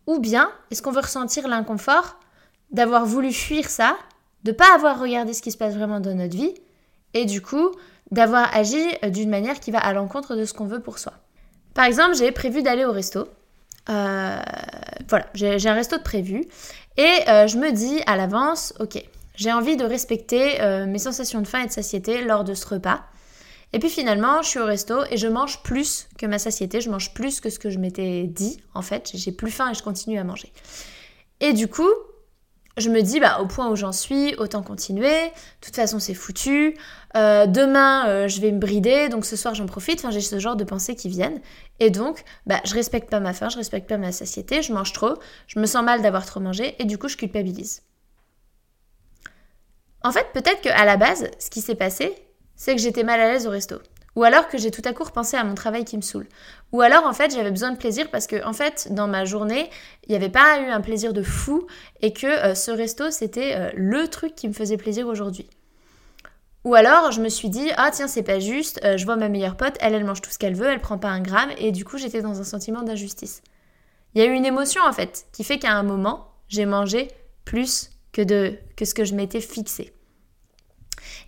ou 0.07 0.19
bien 0.19 0.51
est-ce 0.71 0.81
qu'on 0.81 0.91
veut 0.91 0.99
ressentir 0.99 1.47
l'inconfort 1.47 2.19
d'avoir 2.71 3.05
voulu 3.05 3.31
fuir 3.31 3.69
ça, 3.69 3.95
de 4.43 4.51
pas 4.51 4.73
avoir 4.75 4.99
regardé 4.99 5.33
ce 5.33 5.41
qui 5.41 5.51
se 5.51 5.57
passe 5.57 5.73
vraiment 5.73 6.01
dans 6.01 6.15
notre 6.15 6.35
vie, 6.35 6.53
et 7.13 7.25
du 7.25 7.41
coup 7.41 7.71
d'avoir 8.11 8.53
agi 8.55 8.83
d'une 9.09 9.29
manière 9.29 9.59
qui 9.59 9.71
va 9.71 9.79
à 9.79 9.93
l'encontre 9.93 10.35
de 10.35 10.43
ce 10.43 10.53
qu'on 10.53 10.65
veut 10.65 10.81
pour 10.81 10.99
soi? 10.99 11.13
Par 11.73 11.85
exemple, 11.85 12.15
j'ai 12.15 12.31
prévu 12.31 12.61
d'aller 12.61 12.85
au 12.85 12.91
resto 12.91 13.27
euh, 13.89 14.39
voilà, 15.07 15.27
j'ai 15.33 15.67
un 15.67 15.73
resto 15.73 15.97
de 15.97 16.03
prévu. 16.03 16.43
Et 16.97 17.29
euh, 17.29 17.47
je 17.47 17.57
me 17.57 17.71
dis 17.71 18.01
à 18.07 18.15
l'avance, 18.15 18.73
ok, 18.79 19.03
j'ai 19.35 19.51
envie 19.51 19.77
de 19.77 19.83
respecter 19.83 20.61
euh, 20.61 20.85
mes 20.85 20.99
sensations 20.99 21.41
de 21.41 21.47
faim 21.47 21.63
et 21.63 21.67
de 21.67 21.71
satiété 21.71 22.21
lors 22.21 22.43
de 22.43 22.53
ce 22.53 22.65
repas. 22.67 23.01
Et 23.73 23.79
puis 23.79 23.89
finalement, 23.89 24.41
je 24.41 24.47
suis 24.47 24.59
au 24.59 24.65
resto 24.65 25.03
et 25.11 25.17
je 25.17 25.27
mange 25.27 25.61
plus 25.61 26.07
que 26.17 26.25
ma 26.25 26.39
satiété, 26.39 26.79
je 26.79 26.89
mange 26.89 27.13
plus 27.13 27.41
que 27.41 27.49
ce 27.49 27.59
que 27.59 27.69
je 27.69 27.77
m'étais 27.77 28.23
dit 28.23 28.61
en 28.73 28.81
fait. 28.81 29.11
J'ai 29.13 29.33
plus 29.33 29.51
faim 29.51 29.71
et 29.71 29.73
je 29.73 29.83
continue 29.83 30.17
à 30.17 30.23
manger. 30.23 30.51
Et 31.41 31.51
du 31.51 31.67
coup, 31.67 31.89
je 32.77 32.89
me 32.89 33.01
dis, 33.01 33.19
bah, 33.19 33.39
au 33.39 33.45
point 33.45 33.69
où 33.69 33.75
j'en 33.75 33.93
suis, 33.93 34.35
autant 34.35 34.61
continuer. 34.61 35.25
De 35.27 35.31
toute 35.61 35.75
façon, 35.75 35.99
c'est 35.99 36.13
foutu. 36.13 36.77
Euh, 37.15 37.45
demain, 37.45 38.07
euh, 38.07 38.27
je 38.27 38.41
vais 38.41 38.51
me 38.51 38.59
brider, 38.59 39.07
donc 39.07 39.25
ce 39.25 39.35
soir, 39.37 39.55
j'en 39.55 39.65
profite. 39.65 39.99
Enfin, 39.99 40.11
j'ai 40.11 40.21
ce 40.21 40.39
genre 40.39 40.57
de 40.57 40.65
pensées 40.65 40.95
qui 40.95 41.07
viennent. 41.07 41.39
Et 41.79 41.89
donc, 41.89 42.23
bah, 42.45 42.59
je 42.65 42.73
respecte 42.73 43.09
pas 43.09 43.21
ma 43.21 43.33
faim, 43.33 43.47
je 43.49 43.57
respecte 43.57 43.87
pas 43.87 43.97
ma 43.97 44.11
satiété, 44.11 44.61
je 44.61 44.73
mange 44.73 44.91
trop, 44.91 45.13
je 45.47 45.59
me 45.59 45.65
sens 45.65 45.83
mal 45.83 46.01
d'avoir 46.01 46.25
trop 46.25 46.39
mangé, 46.41 46.75
et 46.79 46.85
du 46.85 46.97
coup, 46.97 47.07
je 47.07 47.15
culpabilise. 47.15 47.83
En 50.03 50.11
fait, 50.11 50.27
peut-être 50.33 50.61
qu'à 50.61 50.85
la 50.85 50.97
base, 50.97 51.29
ce 51.39 51.49
qui 51.49 51.61
s'est 51.61 51.75
passé, 51.75 52.13
c'est 52.55 52.75
que 52.75 52.81
j'étais 52.81 53.03
mal 53.03 53.19
à 53.19 53.31
l'aise 53.31 53.47
au 53.47 53.49
resto. 53.49 53.77
Ou 54.15 54.23
alors 54.23 54.47
que 54.47 54.57
j'ai 54.57 54.71
tout 54.71 54.81
à 54.85 54.93
coup 54.93 55.03
repensé 55.03 55.35
à 55.35 55.43
mon 55.43 55.55
travail 55.55 55.83
qui 55.83 55.97
me 55.97 56.01
saoule. 56.01 56.27
Ou 56.71 56.81
alors 56.81 57.05
en 57.05 57.13
fait 57.13 57.33
j'avais 57.33 57.51
besoin 57.51 57.71
de 57.71 57.77
plaisir 57.77 58.09
parce 58.09 58.27
que 58.27 58.43
en 58.45 58.53
fait 58.53 58.87
dans 58.91 59.07
ma 59.07 59.25
journée 59.25 59.69
il 60.07 60.11
n'y 60.11 60.15
avait 60.15 60.29
pas 60.29 60.59
eu 60.61 60.69
un 60.69 60.81
plaisir 60.81 61.13
de 61.13 61.21
fou 61.21 61.67
et 62.01 62.13
que 62.13 62.27
euh, 62.27 62.55
ce 62.55 62.71
resto 62.71 63.11
c'était 63.11 63.55
euh, 63.55 63.71
le 63.75 64.07
truc 64.07 64.35
qui 64.35 64.47
me 64.47 64.53
faisait 64.53 64.77
plaisir 64.77 65.07
aujourd'hui. 65.07 65.49
Ou 66.63 66.75
alors 66.75 67.11
je 67.11 67.21
me 67.21 67.29
suis 67.29 67.49
dit 67.49 67.69
ah 67.75 67.91
tiens 67.91 68.07
c'est 68.07 68.23
pas 68.23 68.39
juste, 68.39 68.79
euh, 68.85 68.97
je 68.97 69.05
vois 69.05 69.17
ma 69.17 69.27
meilleure 69.27 69.57
pote, 69.57 69.75
elle 69.81 69.93
elle 69.93 70.05
mange 70.05 70.21
tout 70.21 70.31
ce 70.31 70.37
qu'elle 70.37 70.55
veut, 70.55 70.67
elle 70.67 70.81
prend 70.81 70.97
pas 70.97 71.09
un 71.09 71.21
gramme 71.21 71.51
et 71.57 71.71
du 71.71 71.83
coup 71.83 71.97
j'étais 71.97 72.21
dans 72.21 72.39
un 72.39 72.45
sentiment 72.45 72.83
d'injustice. 72.83 73.41
Il 74.13 74.21
y 74.21 74.25
a 74.25 74.27
eu 74.27 74.33
une 74.33 74.45
émotion 74.45 74.81
en 74.83 74.93
fait 74.93 75.25
qui 75.33 75.43
fait 75.43 75.59
qu'à 75.59 75.73
un 75.73 75.83
moment 75.83 76.31
j'ai 76.47 76.65
mangé 76.65 77.09
plus 77.43 77.89
que, 78.13 78.21
de, 78.21 78.57
que 78.77 78.85
ce 78.85 78.93
que 78.93 79.03
je 79.03 79.13
m'étais 79.13 79.41
fixé. 79.41 79.93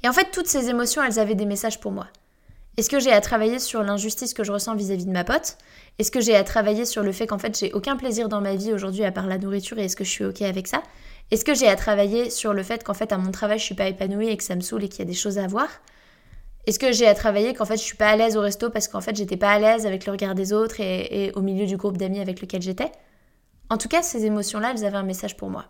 Et 0.03 0.07
en 0.07 0.13
fait 0.13 0.31
toutes 0.31 0.47
ces 0.47 0.69
émotions 0.69 1.03
elles 1.03 1.19
avaient 1.19 1.35
des 1.35 1.45
messages 1.45 1.81
pour 1.81 1.91
moi. 1.91 2.07
Est-ce 2.77 2.91
que 2.91 2.99
j'ai 2.99 3.11
à 3.11 3.21
travailler 3.21 3.57
sur 3.57 3.81
l'injustice 3.81 4.35
que 4.35 4.43
je 4.43 4.51
ressens 4.51 4.75
vis-à-vis 4.75 5.07
de 5.07 5.11
ma 5.11 5.23
pote? 5.23 5.57
Est-ce 5.97 6.11
que 6.11 6.21
j'ai 6.21 6.35
à 6.35 6.43
travailler 6.43 6.85
sur 6.85 7.01
le 7.01 7.11
fait 7.11 7.25
qu'en 7.25 7.39
fait 7.39 7.57
j'ai 7.57 7.73
aucun 7.73 7.97
plaisir 7.97 8.29
dans 8.29 8.39
ma 8.39 8.53
vie 8.53 8.71
aujourd'hui 8.71 9.03
à 9.03 9.11
part 9.11 9.25
la 9.25 9.39
nourriture 9.39 9.79
et 9.79 9.85
est-ce 9.85 9.95
que 9.95 10.03
je 10.03 10.11
suis 10.11 10.23
ok 10.23 10.43
avec 10.43 10.67
ça? 10.67 10.83
Est-ce 11.31 11.43
que 11.43 11.55
j'ai 11.55 11.67
à 11.67 11.75
travailler 11.75 12.29
sur 12.29 12.53
le 12.53 12.61
fait 12.61 12.83
qu'en 12.83 12.93
fait 12.93 13.11
à 13.11 13.17
mon 13.17 13.31
travail 13.31 13.57
je 13.57 13.63
suis 13.63 13.73
pas 13.73 13.87
épanouie 13.87 14.29
et 14.29 14.37
que 14.37 14.43
ça 14.43 14.55
me 14.55 14.61
saoule 14.61 14.83
et 14.83 14.89
qu'il 14.89 14.99
y 14.99 15.01
a 15.01 15.05
des 15.05 15.15
choses 15.15 15.39
à 15.39 15.47
voir? 15.47 15.67
Est-ce 16.67 16.77
que 16.77 16.91
j'ai 16.91 17.07
à 17.07 17.15
travailler 17.15 17.55
qu'en 17.55 17.65
fait 17.65 17.77
je 17.77 17.81
suis 17.81 17.97
pas 17.97 18.09
à 18.09 18.15
l'aise 18.15 18.37
au 18.37 18.41
resto 18.41 18.69
parce 18.69 18.87
qu'en 18.87 19.01
fait 19.01 19.15
j'étais 19.15 19.37
pas 19.37 19.53
à 19.53 19.57
l'aise 19.57 19.87
avec 19.87 20.05
le 20.05 20.11
regard 20.11 20.35
des 20.35 20.53
autres 20.53 20.79
et, 20.79 21.31
au 21.33 21.41
milieu 21.41 21.65
du 21.65 21.77
groupe 21.77 21.97
d'amis 21.97 22.19
avec 22.19 22.41
lequel 22.41 22.61
j'étais? 22.61 22.91
En 23.71 23.79
tout 23.79 23.87
cas, 23.89 24.03
ces 24.03 24.23
émotions-là, 24.25 24.73
elles 24.75 24.85
avaient 24.85 24.97
un 24.97 25.03
message 25.03 25.35
pour 25.35 25.49
moi. 25.49 25.65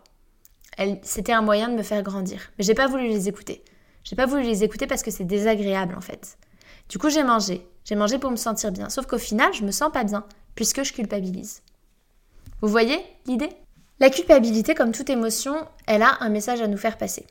C'était 1.02 1.32
un 1.32 1.42
moyen 1.42 1.70
de 1.70 1.74
me 1.74 1.82
faire 1.82 2.02
grandir. 2.02 2.52
Mais 2.58 2.64
j'ai 2.64 2.74
pas 2.74 2.86
voulu 2.86 3.08
les 3.08 3.28
écouter. 3.28 3.64
J'ai 4.04 4.14
pas 4.14 4.26
voulu 4.26 4.42
les 4.42 4.62
écouter 4.62 4.86
parce 4.86 5.02
que 5.02 5.10
c'est 5.10 5.24
désagréable 5.24 5.94
en 5.96 6.02
fait. 6.02 6.36
Du 6.88 6.98
coup, 6.98 7.10
j'ai 7.10 7.22
mangé. 7.22 7.66
J'ai 7.84 7.94
mangé 7.94 8.18
pour 8.18 8.30
me 8.30 8.36
sentir 8.36 8.72
bien. 8.72 8.88
Sauf 8.88 9.06
qu'au 9.06 9.18
final, 9.18 9.52
je 9.52 9.64
me 9.64 9.70
sens 9.70 9.92
pas 9.92 10.04
bien, 10.04 10.24
puisque 10.54 10.82
je 10.82 10.92
culpabilise. 10.92 11.62
Vous 12.60 12.68
voyez 12.68 12.98
l'idée? 13.26 13.50
La 14.00 14.10
culpabilité, 14.10 14.74
comme 14.74 14.92
toute 14.92 15.10
émotion, 15.10 15.56
elle 15.86 16.02
a 16.02 16.18
un 16.20 16.28
message 16.28 16.60
à 16.60 16.68
nous 16.68 16.76
faire 16.76 16.98
passer. 16.98 17.26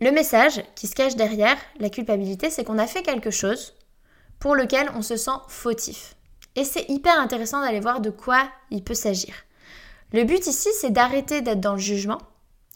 Le 0.00 0.10
message 0.10 0.62
qui 0.74 0.86
se 0.86 0.94
cache 0.94 1.16
derrière 1.16 1.56
la 1.78 1.90
culpabilité, 1.90 2.50
c'est 2.50 2.64
qu'on 2.64 2.78
a 2.78 2.86
fait 2.86 3.02
quelque 3.02 3.30
chose 3.30 3.74
pour 4.38 4.56
lequel 4.56 4.90
on 4.96 5.02
se 5.02 5.16
sent 5.16 5.30
fautif. 5.48 6.16
Et 6.56 6.64
c'est 6.64 6.88
hyper 6.90 7.18
intéressant 7.18 7.60
d'aller 7.60 7.80
voir 7.80 8.00
de 8.00 8.10
quoi 8.10 8.48
il 8.70 8.82
peut 8.82 8.94
s'agir. 8.94 9.34
Le 10.12 10.24
but 10.24 10.46
ici, 10.46 10.68
c'est 10.78 10.90
d'arrêter 10.90 11.40
d'être 11.40 11.60
dans 11.60 11.74
le 11.74 11.78
jugement 11.78 12.18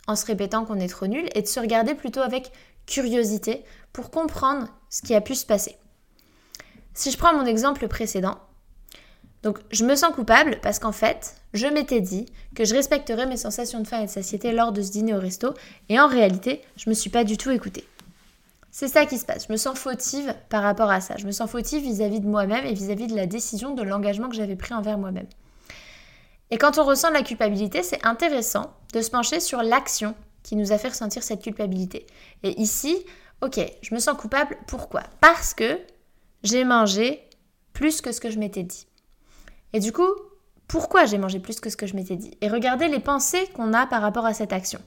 en 0.07 0.17
se 0.17 0.25
répétant 0.25 0.65
qu'on 0.65 0.79
est 0.79 0.89
trop 0.89 1.07
nul 1.07 1.29
et 1.35 1.43
de 1.43 1.47
se 1.47 1.61
regarder 1.61 1.95
plutôt 1.95 2.21
avec 2.21 2.53
curiosité 2.87 3.65
pour 3.93 4.11
comprendre 4.11 4.69
ce 4.91 5.03
qui 5.03 5.15
a 5.15 5.21
pu 5.21 5.35
se 5.35 5.47
passer. 5.47 5.77
Si 6.95 7.11
je 7.11 7.19
prends 7.19 7.35
mon 7.35 7.45
exemple 7.45 7.89
précédent, 7.89 8.39
donc 9.43 9.59
je 9.71 9.85
me 9.85 9.95
sens 9.95 10.15
coupable 10.15 10.59
parce 10.63 10.79
qu'en 10.79 10.93
fait, 10.93 11.37
je 11.53 11.67
m'étais 11.67 12.01
dit 12.01 12.27
que 12.55 12.65
je 12.65 12.75
respecterais 12.75 13.27
mes 13.27 13.37
sensations 13.37 13.81
de 13.81 13.87
faim 13.87 14.01
et 14.01 14.07
de 14.07 14.11
satiété 14.11 14.53
lors 14.53 14.73
de 14.73 14.83
ce 14.83 14.91
dîner 14.91 15.15
au 15.15 15.21
resto 15.21 15.55
et 15.89 16.01
en 16.01 16.09
réalité, 16.09 16.63
je 16.77 16.89
me 16.89 16.95
suis 16.95 17.11
pas 17.11 17.25
du 17.25 17.37
tout 17.37 17.51
écoutée. 17.51 17.87
C'est 18.71 18.89
ça 18.89 19.07
qui 19.07 19.19
se 19.19 19.25
passe. 19.25 19.47
Je 19.47 19.53
me 19.53 19.57
sens 19.57 19.79
fautive 19.79 20.35
par 20.51 20.63
rapport 20.63 20.91
à 20.91 21.01
ça. 21.01 21.17
Je 21.17 21.27
me 21.27 21.33
sens 21.33 21.51
fautive 21.51 21.83
vis-à-vis 21.83 22.21
de 22.21 22.27
moi-même 22.27 22.67
et 22.67 22.75
vis-à-vis 22.75 23.07
de 23.07 23.17
la 23.17 23.27
décision, 23.27 23.75
de 23.75 23.83
l'engagement 23.83 24.29
que 24.29 24.37
j'avais 24.37 24.57
pris 24.57 24.75
envers 24.75 24.99
moi-même. 24.99 25.29
Et 26.51 26.59
quand 26.59 26.79
on 26.79 26.85
ressent 26.85 27.11
la 27.11 27.23
culpabilité, 27.23 27.83
c'est 27.83 28.05
intéressant 28.05 28.75
de 28.93 29.01
se 29.01 29.11
pencher 29.11 29.41
sur 29.41 29.63
l'action 29.63 30.15
qui 30.47 30.55
nous 30.55 30.71
a 30.71 30.79
fait 30.79 30.89
ressentir 30.89 31.25
cette 31.25 31.43
culpabilité. 31.43 32.07
Et 32.45 32.61
ici, 32.61 33.05
ok, 33.43 33.61
je 33.83 33.95
me 33.95 33.99
sens 33.99 34.17
coupable, 34.17 34.57
pourquoi? 34.69 35.03
Parce 35.21 35.55
que 35.55 35.81
j'ai 36.45 36.65
mangé 36.65 37.29
plus 37.73 38.01
que 38.01 38.13
ce 38.13 38.21
que 38.21 38.31
je 38.31 38.39
m'étais 38.39 38.63
dit. 38.63 38.87
Et 39.73 39.81
du 39.81 39.91
coup, 39.91 40.09
pourquoi 40.69 41.05
j'ai 41.05 41.19
mangé 41.19 41.41
plus 41.41 41.59
que 41.59 41.69
ce 41.69 41.77
que 41.77 41.89
je 41.89 41.97
m'étais 41.97 42.15
dit? 42.15 42.39
Et 42.41 42.49
regardez 42.49 42.87
les 42.87 43.01
pensées 43.01 43.49
qu'on 43.55 43.75
a 43.75 43.89
par 43.89 44.03
rapport 44.03 44.25
à 44.25 44.35
cette 44.35 44.53
action, 44.53 44.81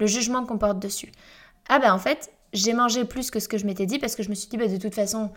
le 0.00 0.06
jugement 0.08 0.44
qu'on 0.44 0.58
porte 0.58 0.80
dessus. 0.80 1.12
Ah 1.68 1.78
ben 1.78 1.94
en 1.94 1.98
fait, 1.98 2.32
j'ai 2.52 2.72
mangé 2.72 3.04
plus 3.04 3.30
que 3.30 3.38
ce 3.38 3.46
que 3.46 3.58
je 3.58 3.64
m'étais 3.64 3.86
dit 3.86 4.00
parce 4.00 4.16
que 4.16 4.24
je 4.24 4.28
me 4.28 4.34
suis 4.34 4.48
dit, 4.48 4.56
bah, 4.56 4.66
de 4.66 4.76
toute 4.76 4.94
façon, 4.94 5.30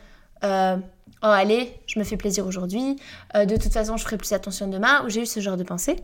euh, 0.43 0.77
oh 1.21 1.27
allez, 1.27 1.79
je 1.85 1.99
me 1.99 2.03
fais 2.03 2.17
plaisir 2.17 2.47
aujourd'hui, 2.47 2.95
euh, 3.35 3.45
de 3.45 3.55
toute 3.55 3.71
façon 3.71 3.97
je 3.97 4.03
ferai 4.03 4.17
plus 4.17 4.33
attention 4.33 4.67
demain, 4.67 5.05
ou 5.05 5.09
j'ai 5.09 5.21
eu 5.21 5.25
ce 5.27 5.41
genre 5.41 5.57
de 5.57 5.63
pensée. 5.63 5.97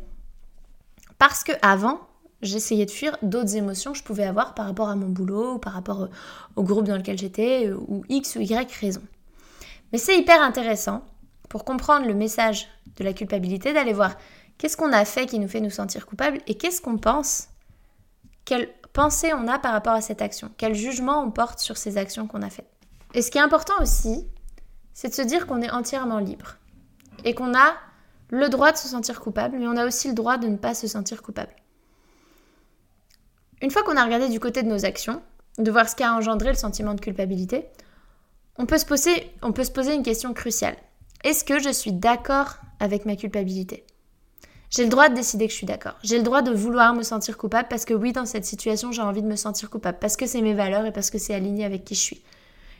Parce 1.17 1.43
que 1.43 1.53
avant, 1.63 2.00
j'essayais 2.41 2.85
de 2.85 2.91
fuir 2.91 3.17
d'autres 3.21 3.55
émotions 3.55 3.91
que 3.91 3.97
je 3.97 4.03
pouvais 4.03 4.25
avoir 4.25 4.53
par 4.53 4.65
rapport 4.65 4.89
à 4.89 4.95
mon 4.95 5.07
boulot, 5.07 5.53
ou 5.53 5.59
par 5.59 5.73
rapport 5.73 6.09
au 6.55 6.63
groupe 6.63 6.85
dans 6.85 6.97
lequel 6.97 7.17
j'étais, 7.17 7.67
euh, 7.67 7.77
ou 7.87 8.03
X 8.09 8.35
ou 8.35 8.41
Y 8.41 8.71
raison. 8.79 9.01
Mais 9.91 9.97
c'est 9.97 10.17
hyper 10.17 10.41
intéressant 10.41 11.03
pour 11.49 11.63
comprendre 11.63 12.07
le 12.07 12.13
message 12.13 12.67
de 12.97 13.03
la 13.03 13.13
culpabilité, 13.13 13.73
d'aller 13.73 13.93
voir 13.93 14.15
qu'est-ce 14.57 14.77
qu'on 14.77 14.93
a 14.93 15.05
fait 15.05 15.25
qui 15.25 15.39
nous 15.39 15.47
fait 15.47 15.61
nous 15.61 15.69
sentir 15.69 16.05
coupables 16.05 16.39
et 16.47 16.55
qu'est-ce 16.55 16.81
qu'on 16.81 16.97
pense, 16.97 17.49
quelle 18.45 18.69
pensée 18.93 19.33
on 19.33 19.47
a 19.47 19.59
par 19.59 19.71
rapport 19.71 19.93
à 19.93 20.01
cette 20.01 20.21
action, 20.21 20.49
quel 20.57 20.73
jugement 20.73 21.21
on 21.21 21.31
porte 21.31 21.59
sur 21.59 21.77
ces 21.77 21.97
actions 21.97 22.27
qu'on 22.27 22.41
a 22.41 22.49
faites. 22.49 22.69
Et 23.13 23.21
ce 23.21 23.31
qui 23.31 23.37
est 23.37 23.41
important 23.41 23.73
aussi, 23.81 24.27
c'est 24.93 25.09
de 25.09 25.13
se 25.13 25.21
dire 25.21 25.47
qu'on 25.47 25.61
est 25.61 25.71
entièrement 25.71 26.19
libre 26.19 26.55
et 27.23 27.33
qu'on 27.33 27.53
a 27.53 27.73
le 28.29 28.49
droit 28.49 28.71
de 28.71 28.77
se 28.77 28.87
sentir 28.87 29.19
coupable, 29.19 29.57
mais 29.59 29.67
on 29.67 29.77
a 29.77 29.85
aussi 29.85 30.07
le 30.07 30.13
droit 30.13 30.37
de 30.37 30.47
ne 30.47 30.57
pas 30.57 30.73
se 30.73 30.87
sentir 30.87 31.21
coupable. 31.21 31.53
Une 33.62 33.71
fois 33.71 33.83
qu'on 33.83 33.97
a 33.97 34.03
regardé 34.03 34.29
du 34.29 34.39
côté 34.39 34.63
de 34.63 34.67
nos 34.67 34.85
actions, 34.85 35.21
de 35.57 35.71
voir 35.71 35.88
ce 35.89 35.95
qui 35.95 36.03
a 36.03 36.13
engendré 36.13 36.50
le 36.50 36.55
sentiment 36.57 36.93
de 36.93 37.01
culpabilité, 37.01 37.65
on 38.57 38.65
peut 38.65 38.77
se 38.77 38.85
poser, 38.85 39.31
on 39.41 39.51
peut 39.51 39.63
se 39.63 39.71
poser 39.71 39.93
une 39.93 40.03
question 40.03 40.33
cruciale. 40.33 40.75
Est-ce 41.24 41.43
que 41.43 41.59
je 41.59 41.69
suis 41.69 41.93
d'accord 41.93 42.57
avec 42.79 43.05
ma 43.05 43.15
culpabilité? 43.15 43.85
J'ai 44.69 44.83
le 44.83 44.89
droit 44.89 45.09
de 45.09 45.15
décider 45.15 45.45
que 45.45 45.51
je 45.51 45.57
suis 45.57 45.65
d'accord. 45.65 45.95
J'ai 46.03 46.17
le 46.17 46.24
droit 46.24 46.41
de 46.41 46.51
vouloir 46.51 46.93
me 46.93 47.03
sentir 47.03 47.38
coupable 47.38 47.67
parce 47.69 47.85
que 47.85 47.93
oui, 47.93 48.12
dans 48.12 48.25
cette 48.25 48.45
situation, 48.45 48.91
j'ai 48.91 49.01
envie 49.01 49.21
de 49.21 49.27
me 49.27 49.35
sentir 49.35 49.69
coupable, 49.69 49.97
parce 50.00 50.17
que 50.17 50.25
c'est 50.27 50.41
mes 50.41 50.53
valeurs 50.53 50.85
et 50.85 50.91
parce 50.91 51.09
que 51.09 51.17
c'est 51.17 51.33
aligné 51.33 51.63
avec 51.65 51.85
qui 51.85 51.95
je 51.95 52.01
suis. 52.01 52.24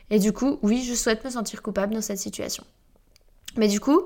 Et 0.10 0.20
du 0.20 0.34
coup, 0.34 0.60
oui, 0.62 0.84
je 0.84 0.94
souhaite 0.94 1.24
me 1.24 1.30
sentir 1.30 1.62
coupable 1.62 1.94
dans 1.94 2.02
cette 2.02 2.20
situation. 2.20 2.64
Mais 3.56 3.68
du 3.68 3.80
coup, 3.80 4.02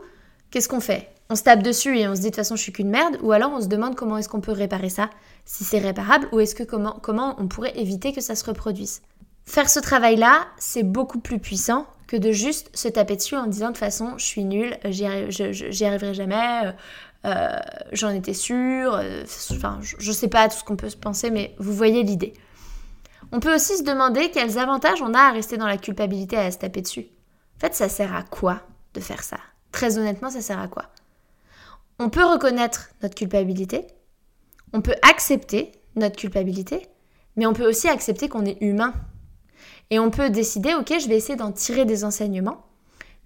qu'est-ce 0.51 0.69
qu'on 0.69 0.79
fait? 0.79 1.09
On 1.31 1.35
se 1.35 1.43
tape 1.43 1.61
dessus 1.61 1.95
et 1.95 2.07
on 2.07 2.15
se 2.15 2.21
dit 2.21 2.25
de 2.25 2.29
toute 2.29 2.37
façon 2.37 2.55
je 2.55 2.63
suis 2.63 2.71
qu'une 2.71 2.89
merde, 2.89 3.17
ou 3.21 3.31
alors 3.31 3.51
on 3.51 3.61
se 3.61 3.67
demande 3.67 3.95
comment 3.95 4.17
est-ce 4.17 4.27
qu'on 4.27 4.41
peut 4.41 4.51
réparer 4.51 4.89
ça, 4.89 5.11
si 5.45 5.63
c'est 5.63 5.77
réparable, 5.77 6.27
ou 6.31 6.39
est-ce 6.39 6.55
que 6.55 6.63
comment, 6.63 6.97
comment 7.03 7.35
on 7.37 7.47
pourrait 7.47 7.77
éviter 7.77 8.13
que 8.13 8.21
ça 8.21 8.33
se 8.33 8.43
reproduise. 8.43 9.03
Faire 9.45 9.69
ce 9.69 9.79
travail-là, 9.79 10.47
c'est 10.57 10.81
beaucoup 10.81 11.19
plus 11.19 11.37
puissant 11.37 11.85
que 12.07 12.17
de 12.17 12.31
juste 12.31 12.75
se 12.75 12.87
taper 12.87 13.15
dessus 13.15 13.35
en 13.35 13.45
disant 13.45 13.67
de 13.67 13.73
toute 13.73 13.77
façon 13.77 14.17
je 14.17 14.25
suis 14.25 14.43
nulle, 14.43 14.75
j'y 14.85 15.05
arriverai 15.05 16.15
jamais, 16.15 16.65
euh, 16.65 16.71
euh, 17.25 17.59
j'en 17.91 18.09
étais 18.09 18.33
sûre, 18.33 18.95
euh, 18.95 19.23
enfin 19.51 19.79
je 19.81 20.11
sais 20.11 20.29
pas 20.29 20.49
tout 20.49 20.57
ce 20.57 20.63
qu'on 20.63 20.77
peut 20.77 20.89
se 20.89 20.97
penser, 20.97 21.29
mais 21.29 21.53
vous 21.59 21.73
voyez 21.73 22.01
l'idée. 22.01 22.33
On 23.31 23.39
peut 23.39 23.53
aussi 23.53 23.77
se 23.77 23.83
demander 23.83 24.31
quels 24.31 24.57
avantages 24.57 25.03
on 25.03 25.13
a 25.13 25.19
à 25.19 25.31
rester 25.31 25.57
dans 25.57 25.67
la 25.67 25.77
culpabilité 25.77 26.37
à 26.37 26.49
se 26.49 26.57
taper 26.57 26.81
dessus. 26.81 27.05
En 27.57 27.59
fait, 27.59 27.75
ça 27.75 27.87
sert 27.87 28.15
à 28.15 28.23
quoi 28.23 28.61
de 28.95 28.99
faire 28.99 29.21
ça? 29.21 29.37
Très 29.71 29.99
honnêtement, 29.99 30.31
ça 30.31 30.41
sert 30.41 30.59
à 30.59 30.67
quoi? 30.67 30.85
On 31.99 32.09
peut 32.09 32.23
reconnaître 32.23 32.89
notre 33.01 33.15
culpabilité, 33.15 33.85
on 34.73 34.81
peut 34.81 34.95
accepter 35.01 35.73
notre 35.95 36.15
culpabilité, 36.15 36.87
mais 37.35 37.45
on 37.45 37.53
peut 37.53 37.67
aussi 37.67 37.89
accepter 37.89 38.29
qu'on 38.29 38.45
est 38.45 38.61
humain. 38.61 38.93
Et 39.89 39.99
on 39.99 40.11
peut 40.11 40.29
décider, 40.29 40.73
ok, 40.75 40.93
je 40.99 41.07
vais 41.07 41.17
essayer 41.17 41.35
d'en 41.35 41.51
tirer 41.51 41.85
des 41.85 42.05
enseignements, 42.05 42.65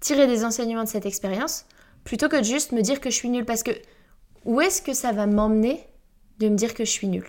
tirer 0.00 0.26
des 0.26 0.44
enseignements 0.44 0.84
de 0.84 0.88
cette 0.88 1.06
expérience, 1.06 1.66
plutôt 2.04 2.28
que 2.28 2.36
de 2.36 2.44
juste 2.44 2.72
me 2.72 2.82
dire 2.82 3.00
que 3.00 3.10
je 3.10 3.14
suis 3.14 3.28
nulle. 3.28 3.44
Parce 3.44 3.62
que 3.62 3.70
où 4.44 4.60
est-ce 4.60 4.82
que 4.82 4.92
ça 4.92 5.12
va 5.12 5.26
m'emmener 5.26 5.86
de 6.38 6.48
me 6.48 6.56
dire 6.56 6.74
que 6.74 6.84
je 6.84 6.90
suis 6.90 7.06
nulle? 7.06 7.28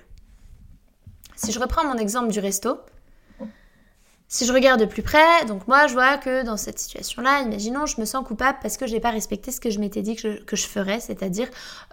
Si 1.36 1.52
je 1.52 1.60
reprends 1.60 1.86
mon 1.86 1.98
exemple 1.98 2.32
du 2.32 2.40
resto, 2.40 2.80
si 4.36 4.46
je 4.46 4.52
regarde 4.52 4.82
de 4.82 4.86
plus 4.86 5.02
près, 5.02 5.46
donc 5.48 5.66
moi 5.66 5.88
je 5.88 5.94
vois 5.94 6.18
que 6.18 6.44
dans 6.44 6.58
cette 6.58 6.78
situation-là, 6.78 7.44
imaginons, 7.44 7.86
je 7.86 8.02
me 8.02 8.06
sens 8.06 8.28
coupable 8.28 8.58
parce 8.62 8.76
que 8.76 8.86
je 8.86 8.92
n'ai 8.92 9.00
pas 9.00 9.12
respecté 9.12 9.50
ce 9.50 9.62
que 9.62 9.70
je 9.70 9.80
m'étais 9.80 10.02
dit 10.02 10.18
que 10.18 10.56
je, 10.58 10.68
ferais, 10.68 11.00
c'est-à-dire 11.00 11.48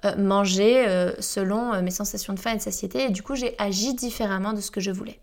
euh, 0.05 0.17
manger 0.17 0.85
euh, 0.89 1.13
selon 1.21 1.73
euh, 1.73 1.83
mes 1.83 1.93
sensations 1.93 2.33
de 2.33 2.41
faim 2.41 2.55
et 2.55 2.57
de 2.57 2.61
satiété, 2.61 3.05
et 3.05 3.11
du 3.11 3.23
coup 3.23 3.37
j'ai 3.37 3.55
agi 3.59 3.95
différemment 3.95 4.55
de 4.55 4.61
ce 4.61 4.73
que 4.73 4.81
je 4.81 4.91
voulais. 4.91 5.21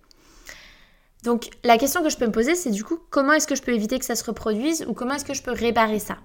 Donc 1.26 1.50
la 1.66 1.78
question 1.78 2.02
que 2.02 2.10
je 2.10 2.16
peux 2.16 2.26
me 2.26 2.32
poser, 2.32 2.56
c'est 2.56 2.72
du 2.72 2.86
coup 2.86 2.98
comment 3.10 3.34
est-ce 3.34 3.48
que 3.48 3.56
je 3.56 3.64
peux 3.64 3.74
éviter 3.74 4.00
que 4.00 4.06
ça 4.06 4.16
se 4.16 4.24
reproduise 4.24 4.86
ou 4.88 4.94
comment 4.94 5.16
est-ce 5.16 5.26
que 5.26 5.34
je 5.34 5.44
peux 5.44 5.52
réparer 5.52 6.00
ça? 6.00 6.20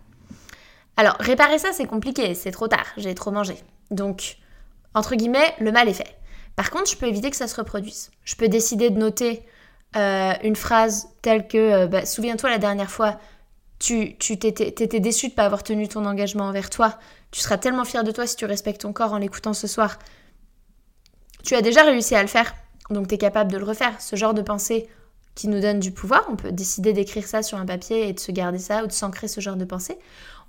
Alors 0.96 1.16
réparer 1.18 1.58
ça 1.58 1.70
c'est 1.72 1.86
compliqué, 1.86 2.36
c'est 2.36 2.52
trop 2.52 2.68
tard, 2.68 2.86
j'ai 2.98 3.16
trop 3.16 3.32
mangé. 3.32 3.56
Donc 3.90 4.36
entre 4.94 5.16
guillemets, 5.16 5.56
le 5.58 5.72
mal 5.72 5.88
est 5.88 5.94
fait. 5.94 6.16
Par 6.54 6.70
contre, 6.70 6.88
je 6.88 6.96
peux 6.96 7.06
éviter 7.06 7.30
que 7.30 7.36
ça 7.36 7.48
se 7.48 7.56
reproduise. 7.56 8.12
Je 8.22 8.36
peux 8.36 8.46
décider 8.46 8.90
de 8.90 8.98
noter 9.00 9.42
euh, 9.96 10.32
une 10.42 10.56
phrase 10.56 11.08
telle 11.22 11.46
que 11.46 11.58
euh, 11.58 11.86
bah, 11.86 12.06
Souviens-toi 12.06 12.50
la 12.50 12.58
dernière 12.58 12.90
fois, 12.90 13.18
tu 13.78 14.16
t'étais 14.16 15.00
déçu 15.00 15.28
de 15.28 15.34
pas 15.34 15.44
avoir 15.44 15.62
tenu 15.62 15.88
ton 15.88 16.04
engagement 16.06 16.44
envers 16.44 16.70
toi. 16.70 16.98
Tu 17.30 17.40
seras 17.40 17.58
tellement 17.58 17.84
fier 17.84 18.04
de 18.04 18.10
toi 18.10 18.26
si 18.26 18.36
tu 18.36 18.44
respectes 18.44 18.82
ton 18.82 18.92
corps 18.92 19.12
en 19.12 19.18
l'écoutant 19.18 19.52
ce 19.52 19.66
soir. 19.66 19.98
Tu 21.42 21.54
as 21.54 21.62
déjà 21.62 21.82
réussi 21.82 22.14
à 22.14 22.22
le 22.22 22.28
faire, 22.28 22.54
donc 22.90 23.08
tu 23.08 23.14
es 23.14 23.18
capable 23.18 23.52
de 23.52 23.58
le 23.58 23.64
refaire. 23.64 24.00
Ce 24.00 24.16
genre 24.16 24.34
de 24.34 24.42
pensée 24.42 24.88
qui 25.34 25.48
nous 25.48 25.60
donne 25.60 25.80
du 25.80 25.90
pouvoir, 25.90 26.24
on 26.30 26.36
peut 26.36 26.52
décider 26.52 26.92
d'écrire 26.92 27.26
ça 27.26 27.42
sur 27.42 27.58
un 27.58 27.66
papier 27.66 28.08
et 28.08 28.12
de 28.12 28.20
se 28.20 28.32
garder 28.32 28.58
ça 28.58 28.84
ou 28.84 28.86
de 28.86 28.92
s'ancrer 28.92 29.28
ce 29.28 29.40
genre 29.40 29.56
de 29.56 29.64
pensée. 29.64 29.98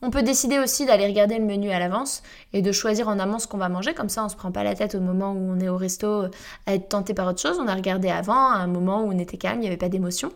On 0.02 0.10
peut 0.10 0.24
décider 0.24 0.60
aussi 0.60 0.86
d'aller 0.86 1.08
regarder 1.08 1.38
le 1.38 1.46
menu 1.46 1.72
à 1.72 1.80
l'avance 1.80 2.22
et 2.54 2.62
de 2.62 2.72
choisir 2.72 3.08
en 3.08 3.18
amont 3.18 3.40
ce 3.40 3.48
qu'on 3.48 3.58
va 3.58 3.70
manger, 3.70 3.94
comme 3.94 4.10
ça 4.10 4.26
on 4.26 4.30
se 4.30 4.36
prend 4.36 4.52
pas 4.52 4.64
la 4.64 4.76
tête 4.76 4.94
au 4.96 5.00
moment 5.00 5.32
où 5.32 5.52
on 5.52 5.60
est 5.60 5.70
au 5.70 5.78
resto 5.78 6.26
à 6.66 6.74
être 6.74 6.90
tenté 6.90 7.14
par 7.14 7.28
autre 7.28 7.42
chose. 7.42 7.58
On 7.60 7.68
a 7.68 7.74
regardé 7.74 8.10
avant, 8.10 8.52
à 8.52 8.58
un 8.58 8.68
moment 8.68 9.04
où 9.04 9.08
on 9.12 9.18
était 9.18 9.38
calme, 9.38 9.60
il 9.60 9.62
n'y 9.62 9.68
avait 9.68 9.78
pas 9.78 9.90
d'émotion. 9.90 10.32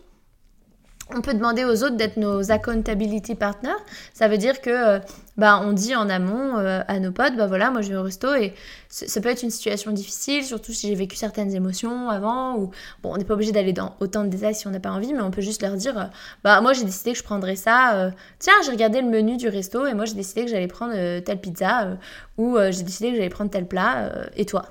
On 1.16 1.20
peut 1.20 1.34
demander 1.34 1.64
aux 1.64 1.82
autres 1.82 1.96
d'être 1.96 2.16
nos 2.16 2.50
accountability 2.50 3.34
partners. 3.34 3.70
Ça 4.14 4.28
veut 4.28 4.38
dire 4.38 4.60
que 4.60 4.70
euh, 4.70 4.98
bah, 5.36 5.60
on 5.62 5.72
dit 5.72 5.94
en 5.94 6.08
amont 6.08 6.58
euh, 6.58 6.82
à 6.86 6.98
nos 7.00 7.12
potes, 7.12 7.36
bah 7.36 7.46
voilà, 7.46 7.70
moi 7.70 7.80
je 7.80 7.90
vais 7.90 7.96
au 7.96 8.02
resto 8.02 8.34
et 8.34 8.54
ça 8.88 9.20
peut 9.20 9.28
être 9.28 9.42
une 9.42 9.50
situation 9.50 9.92
difficile, 9.92 10.44
surtout 10.44 10.72
si 10.72 10.88
j'ai 10.88 10.94
vécu 10.94 11.16
certaines 11.16 11.54
émotions 11.54 12.08
avant 12.10 12.56
ou 12.56 12.70
bon, 13.02 13.14
on 13.14 13.16
n'est 13.16 13.24
pas 13.24 13.34
obligé 13.34 13.52
d'aller 13.52 13.72
dans 13.72 13.96
autant 14.00 14.24
de 14.24 14.28
détails 14.28 14.54
si 14.54 14.66
on 14.66 14.70
n'a 14.70 14.80
pas 14.80 14.90
envie, 14.90 15.12
mais 15.12 15.22
on 15.22 15.30
peut 15.30 15.40
juste 15.40 15.62
leur 15.62 15.74
dire, 15.74 15.98
euh, 15.98 16.04
bah 16.44 16.60
moi 16.60 16.72
j'ai 16.72 16.84
décidé 16.84 17.12
que 17.12 17.18
je 17.18 17.24
prendrais 17.24 17.56
ça. 17.56 18.10
Tiens, 18.38 18.54
j'ai 18.64 18.70
regardé 18.70 19.00
le 19.00 19.08
menu 19.08 19.36
du 19.36 19.48
resto 19.48 19.86
et 19.86 19.94
moi 19.94 20.04
j'ai 20.04 20.14
décidé 20.14 20.44
que 20.44 20.50
j'allais 20.50 20.68
prendre 20.68 21.20
telle 21.20 21.40
pizza 21.40 21.98
ou 22.38 22.56
j'ai 22.70 22.82
décidé 22.82 23.10
que 23.10 23.16
j'allais 23.16 23.28
prendre 23.28 23.50
tel 23.50 23.66
plat 23.66 24.12
et 24.36 24.44
toi? 24.44 24.66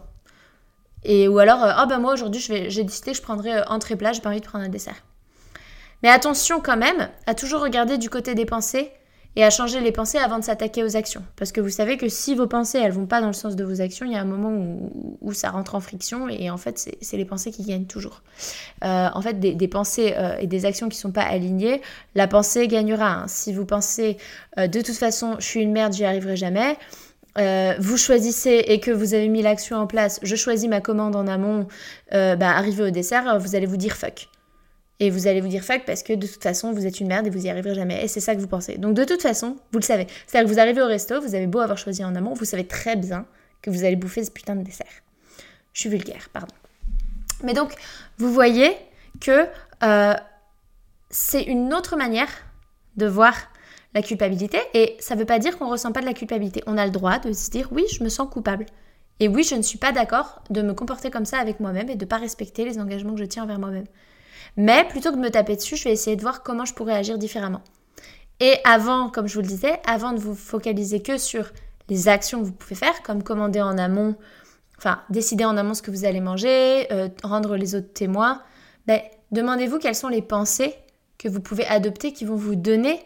Et 1.03 1.27
ou 1.27 1.39
alors, 1.39 1.60
ah 1.62 1.86
bah 1.86 1.98
moi 1.98 2.13
aujourd'hui 2.13 2.41
j'ai 2.41 2.84
décidé 2.84 3.12
que 3.12 3.17
je 3.17 3.22
prendrais 3.22 3.65
entrée 3.67 3.96
plat, 3.96 4.12
j'ai 4.12 4.22
pas 4.22 4.29
envie 4.29 4.41
de 4.41 4.46
prendre 4.46 4.65
un 4.65 4.69
dessert. 4.69 5.01
Mais 6.03 6.09
attention 6.09 6.61
quand 6.61 6.77
même 6.77 7.09
à 7.25 7.33
toujours 7.33 7.61
regarder 7.61 7.97
du 7.97 8.09
côté 8.09 8.35
des 8.35 8.45
pensées 8.45 8.91
et 9.35 9.43
à 9.43 9.49
changer 9.49 9.79
les 9.79 9.91
pensées 9.91 10.17
avant 10.17 10.39
de 10.39 10.43
s'attaquer 10.43 10.83
aux 10.83 10.97
actions. 10.97 11.23
Parce 11.35 11.51
que 11.51 11.61
vous 11.61 11.69
savez 11.69 11.97
que 11.97 12.09
si 12.09 12.35
vos 12.35 12.47
pensées, 12.47 12.79
elles 12.79 12.91
vont 12.91 13.05
pas 13.05 13.21
dans 13.21 13.27
le 13.27 13.33
sens 13.33 13.55
de 13.55 13.63
vos 13.63 13.79
actions, 13.79 14.05
il 14.05 14.11
y 14.11 14.15
a 14.15 14.21
un 14.21 14.25
moment 14.25 14.51
où, 15.21 15.33
ça 15.33 15.51
rentre 15.51 15.75
en 15.75 15.79
friction 15.79 16.27
et 16.27 16.49
en 16.49 16.57
fait, 16.57 16.93
c'est 16.99 17.17
les 17.17 17.25
pensées 17.25 17.51
qui 17.51 17.63
gagnent 17.63 17.85
toujours. 17.85 18.23
Euh, 18.83 19.07
en 19.13 19.21
fait, 19.21 19.39
des, 19.39 19.67
pensées 19.67 20.15
euh, 20.17 20.35
et 20.39 20.47
des 20.47 20.65
actions 20.65 20.89
qui 20.89 20.97
sont 20.97 21.11
pas 21.11 21.21
alignées, 21.21 21.81
la 22.15 22.27
pensée 22.27 22.67
gagnera. 22.67 23.11
Hein. 23.11 23.27
Si 23.27 23.53
vous 23.53 23.65
pensez 23.65 24.17
euh, 24.57 24.67
de 24.67 24.81
toute 24.81 24.97
façon, 24.97 25.35
je 25.39 25.45
suis 25.45 25.61
une 25.61 25.71
merde, 25.71 25.93
j'y 25.93 26.05
arriverai 26.05 26.35
jamais. 26.35 26.77
vous 27.79 27.97
choisissez 27.97 28.63
et 28.67 28.79
que 28.79 28.91
vous 28.91 29.13
avez 29.13 29.29
mis 29.29 29.41
l'action 29.43 29.77
en 29.77 29.87
place, 29.87 30.19
je 30.23 30.35
choisis 30.35 30.67
ma 30.67 30.81
commande 30.81 31.15
en 31.15 31.27
amont, 31.27 31.67
bah, 32.11 32.37
arrivé 32.41 32.83
au 32.83 32.89
dessert, 32.89 33.39
vous 33.39 33.55
allez 33.55 33.67
vous 33.67 33.77
dire 33.77 33.95
fuck. 33.95 34.27
Et 34.99 35.09
vous 35.09 35.27
allez 35.27 35.39
vous 35.39 35.47
dire 35.47 35.63
fuck 35.63 35.83
parce 35.85 36.03
que 36.03 36.13
de 36.13 36.27
toute 36.27 36.43
façon, 36.43 36.73
vous 36.73 36.85
êtes 36.85 36.99
une 36.99 37.07
merde 37.07 37.27
et 37.27 37.29
vous 37.29 37.45
y 37.45 37.49
arriverez 37.49 37.75
jamais. 37.75 38.03
Et 38.03 38.07
c'est 38.07 38.19
ça 38.19 38.35
que 38.35 38.41
vous 38.41 38.47
pensez. 38.47 38.77
Donc 38.77 38.95
de 38.95 39.03
toute 39.05 39.21
façon, 39.21 39.55
vous 39.71 39.79
le 39.79 39.83
savez. 39.83 40.07
C'est-à-dire 40.27 40.49
que 40.49 40.53
vous 40.53 40.59
arrivez 40.59 40.81
au 40.81 40.87
resto, 40.87 41.21
vous 41.21 41.35
avez 41.35 41.47
beau 41.47 41.59
avoir 41.59 41.77
choisi 41.77 42.03
en 42.03 42.15
amont, 42.15 42.33
vous 42.33 42.45
savez 42.45 42.67
très 42.67 42.95
bien 42.95 43.25
que 43.61 43.69
vous 43.69 43.85
allez 43.85 43.95
bouffer 43.95 44.23
ce 44.23 44.31
putain 44.31 44.55
de 44.55 44.63
dessert. 44.63 44.87
Je 45.73 45.81
suis 45.81 45.89
vulgaire, 45.89 46.29
pardon. 46.33 46.53
Mais 47.43 47.53
donc, 47.53 47.73
vous 48.17 48.31
voyez 48.33 48.75
que 49.21 49.47
euh, 49.83 50.13
c'est 51.09 51.43
une 51.43 51.73
autre 51.73 51.95
manière 51.95 52.29
de 52.97 53.05
voir 53.05 53.35
la 53.93 54.01
culpabilité. 54.01 54.59
Et 54.73 54.97
ça 54.99 55.15
ne 55.15 55.19
veut 55.19 55.25
pas 55.25 55.39
dire 55.39 55.57
qu'on 55.57 55.65
ne 55.65 55.71
ressent 55.71 55.91
pas 55.91 56.01
de 56.01 56.05
la 56.05 56.13
culpabilité. 56.13 56.63
On 56.67 56.77
a 56.77 56.85
le 56.85 56.91
droit 56.91 57.19
de 57.19 57.33
se 57.33 57.49
dire 57.49 57.69
oui, 57.71 57.85
je 57.91 58.03
me 58.03 58.09
sens 58.09 58.29
coupable. 58.29 58.65
Et 59.19 59.27
oui, 59.27 59.43
je 59.43 59.55
ne 59.55 59.61
suis 59.61 59.77
pas 59.77 59.91
d'accord 59.91 60.41
de 60.49 60.61
me 60.61 60.73
comporter 60.73 61.11
comme 61.11 61.25
ça 61.25 61.39
avec 61.39 61.59
moi-même 61.59 61.89
et 61.89 61.95
de 61.95 62.05
ne 62.05 62.09
pas 62.09 62.17
respecter 62.17 62.63
les 62.63 62.79
engagements 62.79 63.13
que 63.13 63.19
je 63.19 63.25
tiens 63.25 63.43
envers 63.43 63.59
moi-même. 63.59 63.87
Mais 64.57 64.85
plutôt 64.87 65.11
que 65.11 65.15
de 65.15 65.21
me 65.21 65.29
taper 65.29 65.55
dessus, 65.55 65.75
je 65.75 65.85
vais 65.85 65.91
essayer 65.91 66.15
de 66.15 66.21
voir 66.21 66.43
comment 66.43 66.65
je 66.65 66.73
pourrais 66.73 66.95
agir 66.95 67.17
différemment. 67.17 67.61
Et 68.39 68.55
avant, 68.63 69.09
comme 69.09 69.27
je 69.27 69.35
vous 69.35 69.41
le 69.41 69.47
disais, 69.47 69.79
avant 69.85 70.13
de 70.13 70.19
vous 70.19 70.35
focaliser 70.35 71.01
que 71.01 71.17
sur 71.17 71.51
les 71.89 72.07
actions 72.07 72.39
que 72.39 72.45
vous 72.45 72.53
pouvez 72.53 72.75
faire, 72.75 73.03
comme 73.03 73.23
commander 73.23 73.61
en 73.61 73.77
amont, 73.77 74.15
enfin 74.77 75.01
décider 75.09 75.43
en 75.43 75.57
amont 75.57 75.73
ce 75.73 75.81
que 75.81 75.91
vous 75.91 76.05
allez 76.05 76.21
manger, 76.21 76.91
euh, 76.91 77.09
rendre 77.23 77.57
les 77.57 77.75
autres 77.75 77.91
témoins, 77.93 78.41
ben, 78.87 79.01
demandez-vous 79.31 79.79
quelles 79.79 79.95
sont 79.95 80.07
les 80.07 80.21
pensées 80.21 80.75
que 81.17 81.27
vous 81.27 81.41
pouvez 81.41 81.65
adopter 81.65 82.13
qui 82.13 82.25
vont 82.25 82.35
vous 82.35 82.55
donner 82.55 83.01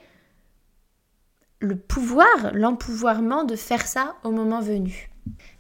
le 1.59 1.77
pouvoir, 1.77 2.51
l'empouvoirment 2.53 3.43
de 3.43 3.55
faire 3.55 3.88
ça 3.88 4.15
au 4.23 4.31
moment 4.31 4.59
venu. 4.59 5.09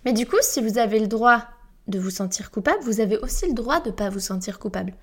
Mais 0.05 0.13
du 0.13 0.27
coup, 0.27 0.37
si 0.41 0.61
vous 0.61 0.77
avez 0.77 0.99
le 0.99 1.07
droit 1.07 1.45
de 1.87 1.97
vous 1.97 2.09
sentir 2.09 2.51
coupable, 2.51 2.83
vous 2.83 2.99
avez 2.99 3.17
aussi 3.17 3.47
le 3.47 3.53
droit 3.53 3.79
de 3.79 3.89
ne 3.89 3.95
pas 3.95 4.09
vous 4.09 4.19
sentir 4.19 4.59
coupable. 4.59 4.93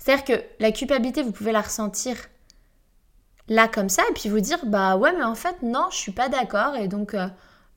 C'est-à-dire 0.00 0.24
que 0.24 0.42
la 0.58 0.72
culpabilité, 0.72 1.22
vous 1.22 1.30
pouvez 1.30 1.52
la 1.52 1.60
ressentir 1.60 2.16
là 3.50 3.68
comme 3.68 3.90
ça 3.90 4.02
et 4.08 4.14
puis 4.14 4.30
vous 4.30 4.40
dire 4.40 4.60
bah 4.64 4.96
ouais 4.96 5.12
mais 5.12 5.24
en 5.24 5.34
fait 5.34 5.56
non 5.62 5.88
je 5.90 5.96
suis 5.96 6.12
pas 6.12 6.28
d'accord 6.28 6.76
et 6.76 6.88
donc 6.88 7.14
euh, 7.14 7.26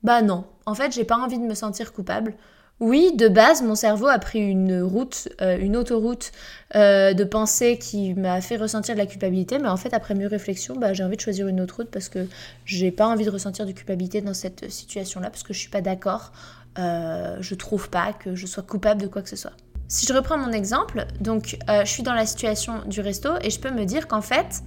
bah 0.02 0.22
non. 0.22 0.44
En 0.66 0.74
fait 0.74 0.92
j'ai 0.92 1.04
pas 1.04 1.16
envie 1.18 1.38
de 1.38 1.44
me 1.44 1.54
sentir 1.54 1.92
coupable. 1.92 2.34
Oui 2.80 3.12
de 3.16 3.28
base 3.28 3.62
mon 3.62 3.74
cerveau 3.74 4.06
a 4.06 4.18
pris 4.18 4.38
une 4.38 4.82
route 4.82 5.28
euh, 5.42 5.58
une 5.58 5.76
autoroute 5.76 6.32
euh, 6.74 7.12
de 7.12 7.24
pensée 7.24 7.78
qui 7.78 8.14
m'a 8.14 8.40
fait 8.40 8.56
ressentir 8.56 8.94
de 8.94 9.00
la 9.00 9.06
culpabilité 9.06 9.58
mais 9.58 9.68
en 9.68 9.76
fait 9.76 9.92
après 9.94 10.14
mes 10.14 10.26
réflexions 10.26 10.76
bah, 10.76 10.92
j'ai 10.92 11.04
envie 11.04 11.16
de 11.16 11.20
choisir 11.20 11.46
une 11.48 11.60
autre 11.60 11.76
route 11.76 11.90
parce 11.90 12.08
que 12.08 12.26
j'ai 12.64 12.90
pas 12.90 13.06
envie 13.06 13.24
de 13.24 13.30
ressentir 13.30 13.66
de 13.66 13.72
culpabilité 13.72 14.20
dans 14.20 14.34
cette 14.34 14.70
situation 14.70 15.20
là 15.20 15.30
parce 15.30 15.42
que 15.42 15.52
je 15.52 15.58
suis 15.58 15.70
pas 15.70 15.82
d'accord 15.82 16.32
je 16.76 17.54
trouve 17.54 17.90
pas 17.90 18.12
que 18.12 18.34
je 18.34 18.46
sois 18.46 18.64
coupable 18.64 19.02
de 19.02 19.06
quoi 19.06 19.22
que 19.22 19.28
ce 19.28 19.36
soit 19.36 19.52
si 19.94 20.06
je 20.06 20.12
reprends 20.12 20.36
mon 20.36 20.50
exemple, 20.50 21.06
donc 21.20 21.56
euh, 21.70 21.84
je 21.84 21.88
suis 21.88 22.02
dans 22.02 22.14
la 22.14 22.26
situation 22.26 22.80
du 22.86 23.00
resto 23.00 23.28
et 23.42 23.50
je 23.50 23.60
peux 23.60 23.70
me 23.70 23.84
dire 23.84 24.08
qu'en 24.08 24.22
fait, 24.22 24.64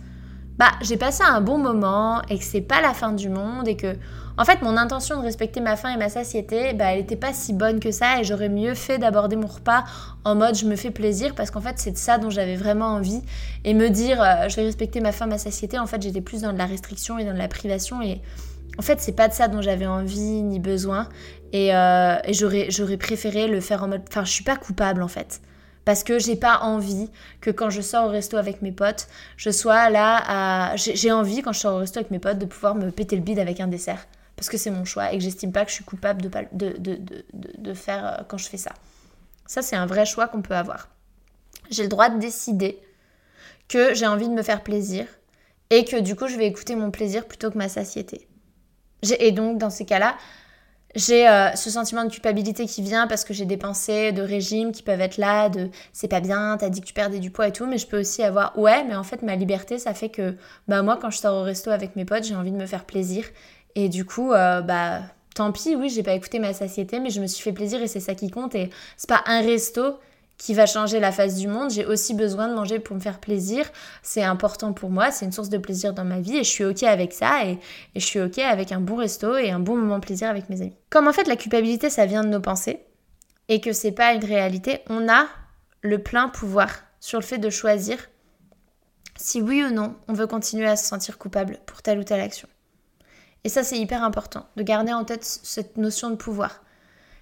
bah 0.57 0.71
j'ai 0.81 0.95
passé 0.95 1.21
un 1.21 1.41
bon 1.41 1.57
moment 1.57 2.21
et 2.29 2.37
que 2.37 2.45
c'est 2.45 2.61
pas 2.61 2.79
la 2.79 2.93
fin 2.93 3.11
du 3.11 3.27
monde 3.27 3.67
et 3.67 3.75
que 3.75 3.97
en 4.37 4.45
fait 4.45 4.61
mon 4.61 4.77
intention 4.77 5.17
de 5.17 5.23
respecter 5.23 5.59
ma 5.59 5.75
faim 5.75 5.89
et 5.93 5.97
ma 5.97 6.07
satiété, 6.07 6.71
bah 6.73 6.93
elle 6.93 7.01
était 7.01 7.17
pas 7.17 7.33
si 7.33 7.51
bonne 7.51 7.81
que 7.81 7.91
ça 7.91 8.21
et 8.21 8.23
j'aurais 8.23 8.47
mieux 8.47 8.73
fait 8.73 8.99
d'aborder 8.99 9.35
mon 9.35 9.47
repas 9.47 9.83
en 10.23 10.33
mode 10.33 10.55
je 10.55 10.65
me 10.65 10.77
fais 10.77 10.91
plaisir 10.91 11.35
parce 11.35 11.51
qu'en 11.51 11.61
fait 11.61 11.75
c'est 11.75 11.91
de 11.91 11.97
ça 11.97 12.17
dont 12.17 12.29
j'avais 12.29 12.55
vraiment 12.55 12.87
envie 12.87 13.21
et 13.65 13.73
me 13.73 13.89
dire 13.89 14.21
euh, 14.21 14.47
je 14.47 14.55
vais 14.55 14.63
respecter 14.63 15.01
ma 15.01 15.11
faim, 15.11 15.25
ma 15.25 15.37
satiété, 15.37 15.77
en 15.77 15.87
fait 15.87 16.01
j'étais 16.01 16.21
plus 16.21 16.43
dans 16.43 16.53
de 16.53 16.57
la 16.57 16.67
restriction 16.67 17.19
et 17.19 17.25
dans 17.25 17.33
de 17.33 17.37
la 17.37 17.49
privation 17.49 18.01
et 18.01 18.21
en 18.77 18.81
fait, 18.81 18.99
c'est 19.01 19.13
pas 19.13 19.27
de 19.27 19.33
ça 19.33 19.47
dont 19.47 19.61
j'avais 19.61 19.87
envie 19.87 20.43
ni 20.43 20.59
besoin. 20.59 21.09
Et, 21.53 21.73
euh, 21.73 22.15
j'aurais, 22.29 22.97
préféré 22.97 23.47
le 23.47 23.59
faire 23.59 23.83
en 23.83 23.87
mode. 23.87 24.03
Enfin, 24.07 24.23
je 24.23 24.31
suis 24.31 24.43
pas 24.43 24.55
coupable 24.55 25.01
en 25.01 25.07
fait. 25.07 25.41
Parce 25.85 26.03
que 26.03 26.19
j'ai 26.19 26.35
pas 26.35 26.59
envie 26.59 27.09
que 27.39 27.49
quand 27.49 27.69
je 27.69 27.81
sors 27.81 28.07
au 28.07 28.09
resto 28.09 28.35
avec 28.35 28.61
mes 28.61 28.73
potes, 28.73 29.07
je 29.37 29.49
sois 29.49 29.89
là 29.89 30.21
à. 30.27 30.75
J'ai 30.75 31.11
envie 31.11 31.41
quand 31.41 31.53
je 31.53 31.59
sors 31.59 31.75
au 31.75 31.79
resto 31.79 31.99
avec 31.99 32.11
mes 32.11 32.19
potes 32.19 32.39
de 32.39 32.45
pouvoir 32.45 32.75
me 32.75 32.91
péter 32.91 33.15
le 33.15 33.21
bide 33.21 33.39
avec 33.39 33.59
un 33.59 33.67
dessert. 33.67 34.05
Parce 34.35 34.49
que 34.49 34.57
c'est 34.57 34.69
mon 34.69 34.85
choix 34.85 35.11
et 35.13 35.17
que 35.17 35.23
j'estime 35.23 35.51
pas 35.51 35.63
que 35.63 35.71
je 35.71 35.75
suis 35.75 35.85
coupable 35.85 36.21
de, 36.21 36.75
de, 37.33 37.73
faire 37.73 38.05
euh, 38.05 38.23
quand 38.27 38.37
je 38.37 38.47
fais 38.47 38.57
ça. 38.57 38.71
Ça, 39.47 39.63
c'est 39.63 39.75
un 39.75 39.87
vrai 39.87 40.05
choix 40.05 40.27
qu'on 40.27 40.43
peut 40.43 40.55
avoir. 40.55 40.89
J'ai 41.71 41.83
le 41.83 41.89
droit 41.89 42.09
de 42.09 42.19
décider 42.19 42.79
que 43.67 43.95
j'ai 43.95 44.05
envie 44.05 44.27
de 44.27 44.33
me 44.33 44.43
faire 44.43 44.61
plaisir 44.61 45.07
et 45.71 45.85
que 45.85 45.99
du 45.99 46.15
coup, 46.15 46.27
je 46.27 46.37
vais 46.37 46.45
écouter 46.45 46.75
mon 46.75 46.91
plaisir 46.91 47.25
plutôt 47.25 47.49
que 47.49 47.57
ma 47.57 47.67
satiété. 47.67 48.27
Et 49.19 49.31
donc, 49.31 49.57
dans 49.57 49.69
ces 49.69 49.85
cas-là, 49.85 50.15
j'ai 50.95 51.27
euh, 51.27 51.53
ce 51.55 51.69
sentiment 51.69 52.03
de 52.03 52.09
culpabilité 52.09 52.65
qui 52.65 52.81
vient 52.81 53.07
parce 53.07 53.23
que 53.23 53.33
j'ai 53.33 53.45
des 53.45 53.57
pensées 53.57 54.11
de 54.11 54.21
régime 54.21 54.71
qui 54.71 54.83
peuvent 54.83 55.01
être 55.01 55.17
là, 55.17 55.49
de 55.49 55.69
c'est 55.93 56.07
pas 56.07 56.21
bien, 56.21 56.57
t'as 56.59 56.69
dit 56.69 56.81
que 56.81 56.87
tu 56.87 56.93
perdais 56.93 57.19
du 57.19 57.29
poids 57.29 57.47
et 57.47 57.51
tout, 57.51 57.67
mais 57.67 57.77
je 57.77 57.87
peux 57.87 57.99
aussi 57.99 58.23
avoir 58.23 58.57
ouais, 58.57 58.83
mais 58.83 58.95
en 58.95 59.03
fait 59.03 59.21
ma 59.21 59.35
liberté 59.35 59.77
ça 59.79 59.93
fait 59.93 60.09
que 60.09 60.35
bah 60.67 60.81
moi 60.81 60.97
quand 60.99 61.11
je 61.11 61.17
sors 61.17 61.35
au 61.35 61.43
resto 61.43 61.69
avec 61.69 61.95
mes 61.95 62.05
potes 62.05 62.23
j'ai 62.23 62.35
envie 62.35 62.51
de 62.51 62.57
me 62.57 62.65
faire 62.65 62.85
plaisir 62.85 63.25
et 63.75 63.89
du 63.89 64.05
coup 64.05 64.31
euh, 64.31 64.61
bah 64.61 65.01
tant 65.35 65.51
pis, 65.51 65.75
oui 65.75 65.89
j'ai 65.89 66.03
pas 66.03 66.13
écouté 66.13 66.39
ma 66.39 66.53
satiété 66.53 66.99
mais 66.99 67.09
je 67.09 67.21
me 67.21 67.27
suis 67.27 67.43
fait 67.43 67.53
plaisir 67.53 67.81
et 67.81 67.87
c'est 67.87 67.99
ça 67.99 68.15
qui 68.15 68.31
compte. 68.31 68.55
Et 68.55 68.69
c'est 68.95 69.09
pas 69.09 69.23
un 69.27 69.41
resto 69.41 69.99
qui 70.37 70.53
va 70.53 70.65
changer 70.65 70.99
la 70.99 71.11
face 71.11 71.35
du 71.35 71.47
monde. 71.47 71.71
J'ai 71.71 71.85
aussi 71.85 72.13
besoin 72.13 72.47
de 72.47 72.53
manger 72.53 72.79
pour 72.79 72.95
me 72.95 73.01
faire 73.01 73.19
plaisir. 73.19 73.65
C'est 74.03 74.23
important 74.23 74.73
pour 74.73 74.89
moi, 74.89 75.11
c'est 75.11 75.25
une 75.25 75.31
source 75.31 75.49
de 75.49 75.57
plaisir 75.57 75.93
dans 75.93 76.05
ma 76.05 76.19
vie 76.19 76.37
et 76.37 76.43
je 76.43 76.49
suis 76.49 76.65
ok 76.65 76.83
avec 76.83 77.13
ça 77.13 77.45
et, 77.45 77.59
je 77.95 78.05
suis 78.05 78.21
ok 78.21 78.39
avec 78.39 78.71
un 78.71 78.79
bon 78.79 78.97
resto 78.97 79.35
et 79.37 79.51
un 79.51 79.59
bon 79.59 79.75
moment 79.75 79.99
de 79.99 80.05
plaisir 80.05 80.29
avec 80.29 80.49
mes 80.49 80.61
amis. 80.61 80.75
Comme 80.89 81.07
en 81.07 81.13
fait 81.13 81.27
la 81.27 81.35
culpabilité 81.35 81.89
ça 81.89 82.05
vient 82.05 82.23
de 82.23 82.29
nos 82.29 82.39
pensées 82.39 82.85
et 83.49 83.61
que 83.61 83.73
c'est 83.73 83.91
pas 83.91 84.13
une 84.13 84.25
réalité, 84.25 84.81
on 84.89 85.09
a 85.09 85.27
le 85.81 86.01
plein 86.01 86.29
pouvoir 86.29 86.69
sur 86.99 87.19
le 87.19 87.25
fait 87.25 87.37
de 87.37 87.49
choisir 87.49 87.97
si 89.15 89.41
oui 89.41 89.63
ou 89.63 89.71
non 89.71 89.95
on 90.07 90.13
veut 90.13 90.27
continuer 90.27 90.67
à 90.67 90.75
se 90.75 90.85
sentir 90.85 91.17
coupable 91.17 91.59
pour 91.65 91.81
telle 91.81 91.97
ou 91.97 92.03
telle 92.03 92.21
action. 92.21 92.47
Et 93.43 93.49
ça 93.49 93.63
c'est 93.63 93.79
hyper 93.79 94.03
important 94.03 94.45
de 94.55 94.63
garder 94.63 94.93
en 94.93 95.03
tête 95.03 95.23
cette 95.23 95.77
notion 95.77 96.11
de 96.11 96.15
pouvoir. 96.15 96.61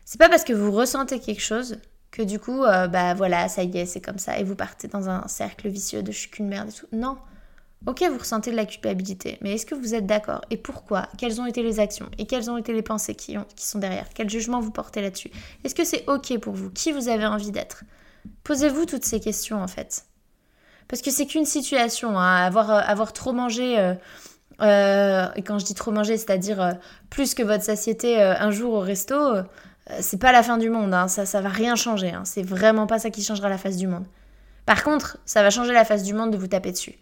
C'est 0.04 0.19
pas 0.19 0.30
parce 0.30 0.43
que 0.43 0.54
vous 0.54 0.71
ressentez 0.71 1.19
quelque 1.19 1.41
chose 1.41 1.80
que 2.15 2.23
du 2.23 2.39
coup, 2.39 2.63
euh, 2.63 2.88
bah 2.88 3.13
voilà, 3.13 3.49
ça 3.49 3.63
y 3.63 3.78
est, 3.78 3.86
c'est 3.86 4.01
comme 4.01 4.17
ça, 4.19 4.39
et 4.39 4.43
vous 4.43 4.56
partez 4.56 4.88
dans 4.88 5.10
un 5.10 5.28
cercle 5.28 5.67
vicieux 5.67 6.01
de 6.01 6.12
je 6.12 6.17
suis 6.17 6.30
qu'une 6.30 6.47
merde 6.47 6.69
et 6.69 6.71
tout. 6.71 6.88
Non. 6.91 7.17
Ok, 7.88 8.04
vous 8.10 8.17
ressentez 8.17 8.49
de 8.49 8.56
la 8.56 8.65
culpabilité, 8.65 9.38
mais 9.41 9.54
est-ce 9.54 9.65
que 9.65 9.75
vous 9.75 9.93
êtes 9.93 10.08
d'accord? 10.08 10.41
Et 10.49 10.58
pourquoi? 10.58 11.08
Quelles 11.19 11.39
ont 11.39 11.45
été 11.45 11.62
les 11.62 11.80
actions? 11.80 12.10
Et 12.17 12.25
quelles 12.25 12.49
ont 12.49 12.58
été 12.58 12.73
les 12.73 12.82
pensées 12.82 13.13
qui, 13.13 13.38
ont, 13.38 13.45
qui 13.56 13.65
sont 13.65 13.78
derrière? 13.78 14.08
Quel 14.15 14.28
jugement 14.28 14.60
vous 14.60 14.71
portez 14.71 15.01
là-dessus? 15.01 15.30
Est-ce 15.63 15.75
que 15.75 15.84
c'est 15.84 16.04
ok 16.10 16.39
pour 16.39 16.54
vous? 16.54 16.71
Qui 16.71 16.91
vous 16.91 17.10
avez 17.10 17.28
envie 17.28 17.51
d'être? 17.51 17.84
Posez-vous 18.43 18.86
toutes 18.86 19.06
ces 19.06 19.19
questions 19.19 19.62
en 19.62 19.67
fait. 19.67 20.06
Parce 20.88 21.01
que 21.01 21.12
c'est 21.12 21.28
qu'une 21.28 21.45
situation, 21.45 22.17
hein, 22.17 22.38
avoir, 22.38 22.71
euh, 22.71 22.80
avoir 22.80 23.13
trop 23.13 23.34
mangé. 23.34 23.78
Euh, 24.62 25.28
et 25.36 25.41
quand 25.43 25.60
je 25.60 25.65
dis 25.65 25.75
trop 25.75 25.91
manger, 25.91 26.17
c'est-à-dire 26.17 26.78
plus 27.10 27.36
que 27.36 27.43
votre 27.43 27.63
satiété 27.63 28.19
un 28.21 28.51
jour 28.51 28.73
au 28.73 28.80
resto, 28.80 29.15
c'est 30.00 30.19
pas 30.19 30.32
la 30.32 30.43
fin 30.43 30.58
du 30.58 30.69
monde, 30.69 30.93
hein. 30.93 31.08
ça, 31.08 31.26
ça 31.26 31.41
va 31.41 31.50
rien 31.50 31.76
changer. 31.76 32.12
Hein. 32.12 32.24
C'est 32.26 32.43
vraiment 32.43 32.88
pas 32.88 33.00
ça 33.00 33.10
qui 33.10 33.24
changera 33.24 33.50
la 33.50 33.58
face 33.58 33.78
du 33.78 33.88
monde. 33.88 34.06
Par 34.65 34.84
contre, 34.84 35.17
ça 35.26 35.43
va 35.43 35.50
changer 35.50 35.74
la 35.74 35.86
face 35.86 36.04
du 36.04 36.13
monde 36.13 36.32
de 36.32 36.38
vous 36.38 36.48
taper 36.48 36.71
dessus. 36.71 36.95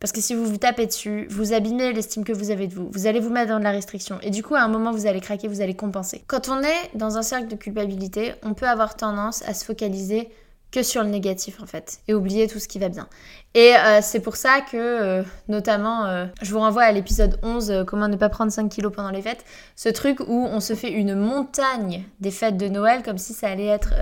Parce 0.00 0.12
que 0.12 0.20
si 0.20 0.34
vous 0.34 0.46
vous 0.46 0.56
tapez 0.56 0.86
dessus, 0.86 1.26
vous 1.30 1.52
abîmez 1.52 1.92
l'estime 1.92 2.24
que 2.24 2.32
vous 2.32 2.50
avez 2.50 2.66
de 2.66 2.74
vous. 2.74 2.88
Vous 2.90 3.06
allez 3.06 3.20
vous 3.20 3.28
mettre 3.28 3.50
dans 3.50 3.58
de 3.58 3.64
la 3.64 3.70
restriction. 3.70 4.18
Et 4.22 4.30
du 4.30 4.42
coup, 4.42 4.54
à 4.54 4.62
un 4.62 4.68
moment, 4.68 4.92
vous 4.92 5.06
allez 5.06 5.20
craquer, 5.20 5.46
vous 5.46 5.60
allez 5.60 5.76
compenser. 5.76 6.24
Quand 6.26 6.48
on 6.48 6.62
est 6.62 6.90
dans 6.94 7.18
un 7.18 7.22
cercle 7.22 7.48
de 7.48 7.56
culpabilité, 7.56 8.32
on 8.42 8.54
peut 8.54 8.66
avoir 8.66 8.96
tendance 8.96 9.42
à 9.46 9.52
se 9.52 9.64
focaliser 9.64 10.30
que 10.72 10.82
sur 10.82 11.02
le 11.02 11.08
négatif 11.08 11.60
en 11.60 11.66
fait 11.66 12.00
et 12.06 12.14
oublier 12.14 12.46
tout 12.46 12.58
ce 12.58 12.68
qui 12.68 12.78
va 12.78 12.88
bien. 12.88 13.08
Et 13.54 13.74
euh, 13.74 14.00
c'est 14.02 14.20
pour 14.20 14.36
ça 14.36 14.60
que 14.60 14.76
euh, 14.76 15.22
notamment 15.48 16.06
euh, 16.06 16.26
je 16.42 16.52
vous 16.52 16.60
renvoie 16.60 16.82
à 16.82 16.92
l'épisode 16.92 17.38
11 17.42 17.84
comment 17.86 18.08
ne 18.08 18.16
pas 18.16 18.28
prendre 18.28 18.52
5 18.52 18.68
kilos 18.68 18.92
pendant 18.94 19.10
les 19.10 19.22
fêtes, 19.22 19.44
ce 19.76 19.88
truc 19.88 20.20
où 20.20 20.46
on 20.46 20.60
se 20.60 20.74
fait 20.74 20.92
une 20.92 21.14
montagne 21.14 22.04
des 22.20 22.30
fêtes 22.30 22.56
de 22.56 22.68
Noël 22.68 23.02
comme 23.02 23.18
si 23.18 23.34
ça 23.34 23.48
allait 23.48 23.66
être 23.66 23.92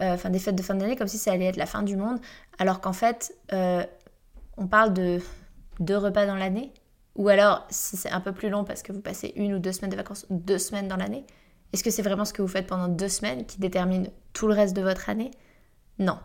enfin 0.00 0.30
des 0.30 0.40
fêtes 0.40 0.56
de 0.56 0.62
fin 0.62 0.74
d'année 0.74 0.96
comme 0.96 1.08
si 1.08 1.18
ça 1.18 1.32
allait 1.32 1.46
être 1.46 1.56
la 1.56 1.66
fin 1.66 1.82
du 1.82 1.96
monde 1.96 2.18
alors 2.58 2.80
qu'en 2.80 2.92
fait 2.92 3.34
on 3.52 4.66
parle 4.66 4.92
de 4.92 5.20
deux 5.78 5.96
repas 5.96 6.26
dans 6.26 6.36
l'année 6.36 6.72
ou 7.14 7.28
alors 7.28 7.66
si 7.70 7.96
c'est 7.96 8.10
un 8.10 8.20
peu 8.20 8.32
plus 8.32 8.48
long 8.48 8.64
parce 8.64 8.82
que 8.82 8.92
vous 8.92 9.00
passez 9.00 9.32
une 9.36 9.54
ou 9.54 9.58
deux 9.58 9.72
semaines 9.72 9.90
de 9.90 9.96
vacances, 9.96 10.26
deux 10.30 10.58
semaines 10.58 10.88
dans 10.88 10.96
l'année, 10.96 11.24
est-ce 11.72 11.84
que 11.84 11.90
c'est 11.90 12.02
vraiment 12.02 12.24
ce 12.24 12.32
que 12.32 12.42
vous 12.42 12.48
faites 12.48 12.66
pendant 12.66 12.88
deux 12.88 13.08
semaines 13.08 13.46
qui 13.46 13.58
détermine 13.60 14.08
tout 14.32 14.46
le 14.46 14.54
reste 14.54 14.74
de 14.74 14.82
votre 14.82 15.08
année? 15.08 15.30
Non. 15.98 16.18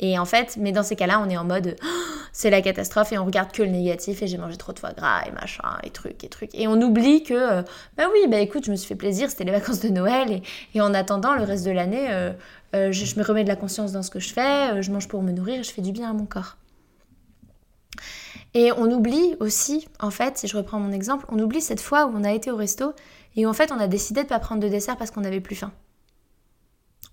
Et 0.00 0.18
en 0.18 0.24
fait, 0.24 0.56
mais 0.58 0.72
dans 0.72 0.82
ces 0.82 0.96
cas-là, 0.96 1.20
on 1.24 1.28
est 1.30 1.36
en 1.36 1.44
mode 1.44 1.76
c'est 2.32 2.50
la 2.50 2.62
catastrophe 2.62 3.12
et 3.12 3.18
on 3.18 3.26
regarde 3.26 3.52
que 3.52 3.62
le 3.62 3.68
négatif 3.68 4.22
et 4.22 4.26
j'ai 4.26 4.38
mangé 4.38 4.56
trop 4.56 4.72
de 4.72 4.78
foie 4.78 4.92
gras 4.92 5.22
et 5.26 5.30
machin 5.32 5.78
et 5.82 5.90
trucs 5.90 6.24
et 6.24 6.28
trucs. 6.28 6.54
Et 6.54 6.66
on 6.66 6.80
oublie 6.80 7.22
que, 7.22 7.34
euh, 7.34 7.62
bah 7.96 8.04
oui, 8.10 8.26
bah 8.28 8.38
écoute, 8.38 8.64
je 8.64 8.70
me 8.70 8.76
suis 8.76 8.88
fait 8.88 8.96
plaisir, 8.96 9.30
c'était 9.30 9.44
les 9.44 9.52
vacances 9.52 9.80
de 9.80 9.90
Noël 9.90 10.40
et, 10.74 10.80
en 10.80 10.94
attendant 10.94 11.34
le 11.34 11.42
reste 11.42 11.64
de 11.64 11.70
l'année, 11.70 12.06
euh, 12.10 12.32
euh, 12.74 12.90
je, 12.90 13.18
me 13.18 13.24
remets 13.24 13.44
de 13.44 13.48
la 13.48 13.56
conscience 13.56 13.92
dans 13.92 14.02
ce 14.02 14.10
que 14.10 14.18
je 14.18 14.32
fais, 14.32 14.82
je 14.82 14.90
mange 14.90 15.08
pour 15.08 15.22
me 15.22 15.30
nourrir 15.30 15.62
je 15.62 15.70
fais 15.70 15.82
du 15.82 15.92
bien 15.92 16.10
à 16.10 16.12
mon 16.14 16.24
corps. 16.24 16.56
Et 18.54 18.72
on 18.72 18.90
oublie 18.90 19.36
aussi, 19.40 19.86
en 20.00 20.10
fait, 20.10 20.38
si 20.38 20.46
je 20.46 20.56
reprends 20.56 20.78
mon 20.78 20.92
exemple, 20.92 21.26
on 21.28 21.38
oublie 21.38 21.60
cette 21.60 21.80
fois 21.80 22.06
où 22.06 22.12
on 22.14 22.24
a 22.24 22.32
été 22.32 22.50
au 22.50 22.56
resto 22.56 22.92
et 23.36 23.46
où 23.46 23.48
en 23.48 23.54
fait 23.54 23.72
on 23.72 23.78
a 23.78 23.86
décidé 23.86 24.20
de 24.20 24.26
ne 24.26 24.28
pas 24.28 24.38
prendre 24.38 24.60
de 24.60 24.68
dessert 24.68 24.96
parce 24.96 25.10
qu'on 25.10 25.22
n'avait 25.22 25.40
plus 25.40 25.56
faim. 25.56 25.72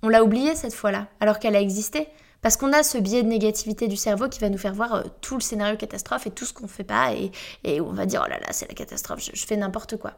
On 0.02 0.10
l'a 0.10 0.24
oublié 0.24 0.56
cette 0.56 0.74
fois-là, 0.74 1.08
alors 1.20 1.40
qu'elle 1.40 1.56
a 1.56 1.62
existé. 1.62 2.08
Parce 2.42 2.56
qu'on 2.56 2.72
a 2.72 2.84
ce 2.84 2.98
biais 2.98 3.24
de 3.24 3.28
négativité 3.28 3.88
du 3.88 3.98
cerveau 3.98 4.30
qui 4.30 4.40
va 4.40 4.50
nous 4.50 4.58
faire 4.58 4.74
voir 4.74 4.96
euh, 4.96 5.04
tout 5.22 5.36
le 5.36 5.42
scénario 5.42 5.76
catastrophe 5.76 6.28
et 6.28 6.32
tout 6.32 6.46
ce 6.46 6.54
qu'on 6.54 6.64
ne 6.64 6.70
fait 6.70 6.84
pas 6.84 7.14
et, 7.14 7.82
on 7.82 7.92
va 7.92 8.06
dire 8.06 8.24
oh 8.26 8.30
là 8.30 8.40
là 8.40 8.48
c'est 8.52 8.68
la 8.68 8.74
catastrophe, 8.74 9.20
je, 9.34 9.46
fais 9.46 9.58
n'importe 9.58 9.98
quoi. 9.98 10.14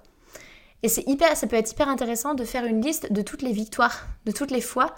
Et 0.83 0.87
c'est 0.87 1.07
hyper, 1.07 1.35
ça 1.35 1.47
peut 1.47 1.55
être 1.55 1.71
hyper 1.71 1.87
intéressant 1.87 2.33
de 2.33 2.43
faire 2.43 2.65
une 2.65 2.81
liste 2.81 3.11
de 3.11 3.21
toutes 3.21 3.41
les 3.41 3.51
victoires, 3.51 4.07
de 4.25 4.31
toutes 4.31 4.51
les 4.51 4.61
fois 4.61 4.95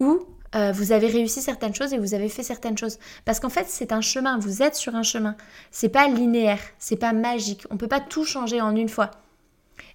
où 0.00 0.20
euh, 0.54 0.72
vous 0.72 0.92
avez 0.92 1.08
réussi 1.08 1.42
certaines 1.42 1.74
choses 1.74 1.92
et 1.92 1.98
vous 1.98 2.14
avez 2.14 2.28
fait 2.28 2.42
certaines 2.42 2.78
choses. 2.78 2.98
Parce 3.24 3.38
qu'en 3.38 3.50
fait 3.50 3.66
c'est 3.68 3.92
un 3.92 4.00
chemin, 4.00 4.38
vous 4.38 4.62
êtes 4.62 4.74
sur 4.74 4.96
un 4.96 5.04
chemin. 5.04 5.36
C'est 5.70 5.88
pas 5.88 6.08
linéaire, 6.08 6.60
c'est 6.80 6.96
pas 6.96 7.12
magique. 7.12 7.66
On 7.70 7.76
peut 7.76 7.88
pas 7.88 8.00
tout 8.00 8.24
changer 8.24 8.60
en 8.60 8.74
une 8.74 8.88
fois. 8.88 9.12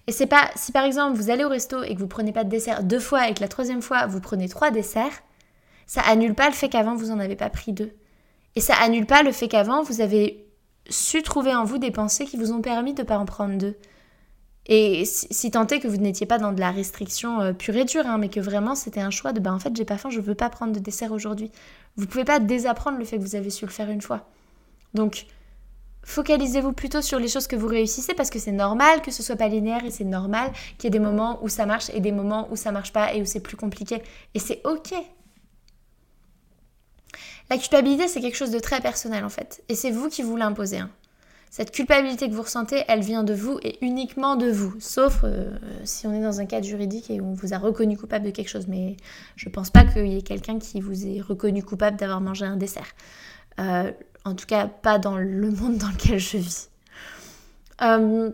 Et 0.06 0.12
c'est 0.12 0.26
pas, 0.26 0.50
si 0.54 0.72
par 0.72 0.84
exemple 0.84 1.16
vous 1.16 1.30
allez 1.30 1.44
au 1.44 1.48
resto 1.48 1.82
et 1.82 1.94
que 1.94 2.00
vous 2.00 2.08
prenez 2.08 2.32
pas 2.32 2.44
de 2.44 2.50
dessert 2.50 2.82
deux 2.82 3.00
fois 3.00 3.28
et 3.28 3.34
que 3.34 3.40
la 3.40 3.48
troisième 3.48 3.82
fois 3.82 4.06
vous 4.06 4.20
prenez 4.20 4.48
trois 4.48 4.70
desserts, 4.70 5.22
ça 5.86 6.02
annule 6.02 6.34
pas 6.34 6.48
le 6.48 6.54
fait 6.54 6.68
qu'avant 6.68 6.94
vous 6.94 7.10
en 7.10 7.18
avez 7.18 7.36
pas 7.36 7.50
pris 7.50 7.72
deux. 7.72 7.92
Et 8.56 8.60
ça 8.60 8.74
annule 8.74 9.06
pas 9.06 9.22
le 9.22 9.32
fait 9.32 9.48
qu'avant 9.48 9.82
vous 9.82 10.00
avez 10.00 10.46
su 10.88 11.22
trouver 11.22 11.54
en 11.54 11.64
vous 11.64 11.78
des 11.78 11.90
pensées 11.90 12.26
qui 12.26 12.36
vous 12.36 12.52
ont 12.52 12.60
permis 12.60 12.94
de 12.94 13.02
pas 13.02 13.18
en 13.18 13.24
prendre 13.24 13.56
deux. 13.56 13.76
Et 14.66 15.04
si, 15.04 15.50
tant 15.50 15.66
est 15.66 15.78
que 15.78 15.88
vous 15.88 15.98
n'étiez 15.98 16.26
pas 16.26 16.38
dans 16.38 16.52
de 16.52 16.60
la 16.60 16.70
restriction 16.70 17.40
euh, 17.42 17.52
pure 17.52 17.76
et 17.76 17.84
dure, 17.84 18.06
hein, 18.06 18.16
mais 18.16 18.30
que 18.30 18.40
vraiment 18.40 18.74
c'était 18.74 19.00
un 19.00 19.10
choix 19.10 19.34
de 19.34 19.40
bah 19.40 19.52
en 19.52 19.58
fait 19.58 19.76
j'ai 19.76 19.84
pas 19.84 19.98
faim, 19.98 20.08
je 20.08 20.20
veux 20.20 20.34
pas 20.34 20.48
prendre 20.48 20.72
de 20.72 20.78
dessert 20.78 21.12
aujourd'hui. 21.12 21.50
Vous 21.96 22.06
pouvez 22.06 22.24
pas 22.24 22.38
désapprendre 22.38 22.98
le 22.98 23.04
fait 23.04 23.18
que 23.18 23.22
vous 23.22 23.36
avez 23.36 23.50
su 23.50 23.66
le 23.66 23.70
faire 23.70 23.90
une 23.90 24.00
fois. 24.00 24.26
Donc 24.94 25.26
focalisez-vous 26.04 26.72
plutôt 26.72 27.02
sur 27.02 27.18
les 27.18 27.28
choses 27.28 27.46
que 27.46 27.56
vous 27.56 27.66
réussissez 27.66 28.14
parce 28.14 28.30
que 28.30 28.38
c'est 28.38 28.52
normal 28.52 29.02
que 29.02 29.10
ce 29.10 29.22
soit 29.22 29.36
pas 29.36 29.48
linéaire 29.48 29.84
et 29.84 29.90
c'est 29.90 30.04
normal 30.04 30.52
qu'il 30.78 30.84
y 30.84 30.86
ait 30.88 30.98
des 30.98 31.04
moments 31.04 31.38
où 31.42 31.48
ça 31.48 31.66
marche 31.66 31.90
et 31.94 32.00
des 32.00 32.12
moments 32.12 32.48
où 32.50 32.56
ça 32.56 32.72
marche 32.72 32.92
pas 32.92 33.14
et 33.14 33.22
où 33.22 33.24
c'est 33.24 33.40
plus 33.40 33.56
compliqué. 33.56 34.02
Et 34.34 34.38
c'est 34.38 34.60
ok. 34.64 34.94
La 37.50 37.58
culpabilité, 37.58 38.08
c'est 38.08 38.20
quelque 38.20 38.36
chose 38.36 38.50
de 38.50 38.58
très 38.58 38.80
personnel 38.80 39.24
en 39.24 39.28
fait. 39.28 39.62
Et 39.68 39.74
c'est 39.74 39.90
vous 39.90 40.08
qui 40.08 40.22
vous 40.22 40.36
l'imposez. 40.36 40.78
Hein. 40.78 40.90
Cette 41.50 41.70
culpabilité 41.70 42.28
que 42.28 42.34
vous 42.34 42.42
ressentez, 42.42 42.82
elle 42.88 43.00
vient 43.00 43.22
de 43.22 43.32
vous 43.32 43.60
et 43.62 43.78
uniquement 43.80 44.34
de 44.34 44.50
vous. 44.50 44.74
Sauf 44.80 45.20
euh, 45.22 45.56
si 45.84 46.04
on 46.06 46.12
est 46.12 46.20
dans 46.20 46.40
un 46.40 46.46
cadre 46.46 46.66
juridique 46.66 47.10
et 47.10 47.20
on 47.20 47.32
vous 47.32 47.54
a 47.54 47.58
reconnu 47.58 47.96
coupable 47.96 48.24
de 48.24 48.32
quelque 48.32 48.48
chose. 48.48 48.66
Mais 48.66 48.96
je 49.36 49.48
pense 49.48 49.70
pas 49.70 49.84
qu'il 49.84 50.08
y 50.08 50.18
ait 50.18 50.22
quelqu'un 50.22 50.58
qui 50.58 50.80
vous 50.80 51.06
ait 51.06 51.20
reconnu 51.20 51.62
coupable 51.62 51.96
d'avoir 51.96 52.20
mangé 52.20 52.44
un 52.44 52.56
dessert. 52.56 52.88
Euh, 53.60 53.92
en 54.24 54.34
tout 54.34 54.46
cas, 54.46 54.66
pas 54.66 54.98
dans 54.98 55.16
le 55.16 55.50
monde 55.50 55.76
dans 55.78 55.88
lequel 55.88 56.18
je 56.18 56.38
vis. 56.38 56.70
Euh, 57.82 58.30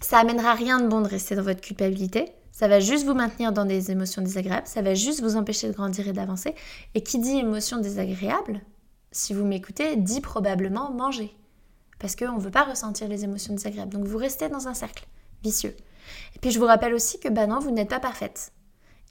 ça 0.00 0.18
amènera 0.18 0.54
rien 0.54 0.80
de 0.80 0.88
bon 0.88 1.00
de 1.00 1.08
rester 1.08 1.34
dans 1.34 1.42
votre 1.42 1.60
culpabilité. 1.60 2.32
Ça 2.52 2.66
va 2.66 2.80
juste 2.80 3.04
vous 3.04 3.14
maintenir 3.14 3.52
dans 3.52 3.64
des 3.64 3.90
émotions 3.90 4.22
désagréables. 4.22 4.66
Ça 4.66 4.82
va 4.82 4.94
juste 4.94 5.22
vous 5.22 5.36
empêcher 5.36 5.68
de 5.68 5.72
grandir 5.72 6.08
et 6.08 6.12
d'avancer. 6.12 6.54
Et 6.94 7.02
qui 7.02 7.18
dit 7.18 7.38
émotion 7.38 7.78
désagréable, 7.78 8.60
si 9.12 9.32
vous 9.32 9.44
m'écoutez, 9.44 9.96
dit 9.96 10.20
probablement 10.20 10.90
manger. 10.90 11.36
Parce 11.98 12.16
qu'on 12.16 12.36
ne 12.36 12.40
veut 12.40 12.50
pas 12.50 12.64
ressentir 12.64 13.08
les 13.08 13.24
émotions 13.24 13.54
désagréables. 13.54 13.92
Donc 13.92 14.04
vous 14.04 14.18
restez 14.18 14.48
dans 14.48 14.68
un 14.68 14.74
cercle 14.74 15.06
vicieux. 15.42 15.76
Et 16.34 16.38
puis 16.40 16.50
je 16.50 16.58
vous 16.58 16.66
rappelle 16.66 16.94
aussi 16.94 17.20
que 17.20 17.28
bah 17.28 17.46
non, 17.46 17.58
vous 17.60 17.70
n'êtes 17.70 17.90
pas 17.90 18.00
parfaite. 18.00 18.52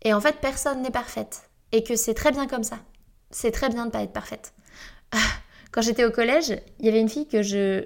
Et 0.03 0.13
en 0.13 0.21
fait, 0.21 0.37
personne 0.41 0.81
n'est 0.81 0.91
parfaite. 0.91 1.49
Et 1.71 1.83
que 1.83 1.95
c'est 1.95 2.13
très 2.13 2.31
bien 2.31 2.47
comme 2.47 2.63
ça. 2.63 2.79
C'est 3.29 3.51
très 3.51 3.69
bien 3.69 3.83
de 3.83 3.87
ne 3.87 3.91
pas 3.91 4.03
être 4.03 4.13
parfaite. 4.13 4.53
Ah, 5.11 5.17
quand 5.71 5.81
j'étais 5.81 6.05
au 6.05 6.11
collège, 6.11 6.59
il 6.79 6.85
y 6.85 6.89
avait 6.89 6.99
une 6.99 7.09
fille 7.09 7.27
que 7.27 7.41
je 7.41 7.85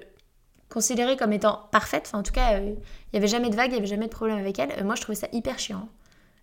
considérais 0.68 1.16
comme 1.16 1.32
étant 1.32 1.68
parfaite. 1.70 2.04
Enfin, 2.06 2.18
en 2.18 2.22
tout 2.22 2.32
cas, 2.32 2.54
euh, 2.54 2.74
il 2.74 2.74
n'y 3.12 3.18
avait 3.18 3.28
jamais 3.28 3.50
de 3.50 3.56
vague, 3.56 3.68
il 3.68 3.72
n'y 3.72 3.78
avait 3.78 3.86
jamais 3.86 4.06
de 4.06 4.12
problème 4.12 4.38
avec 4.38 4.58
elle. 4.58 4.72
Euh, 4.78 4.84
moi, 4.84 4.94
je 4.94 5.02
trouvais 5.02 5.16
ça 5.16 5.28
hyper 5.32 5.58
chiant. 5.58 5.88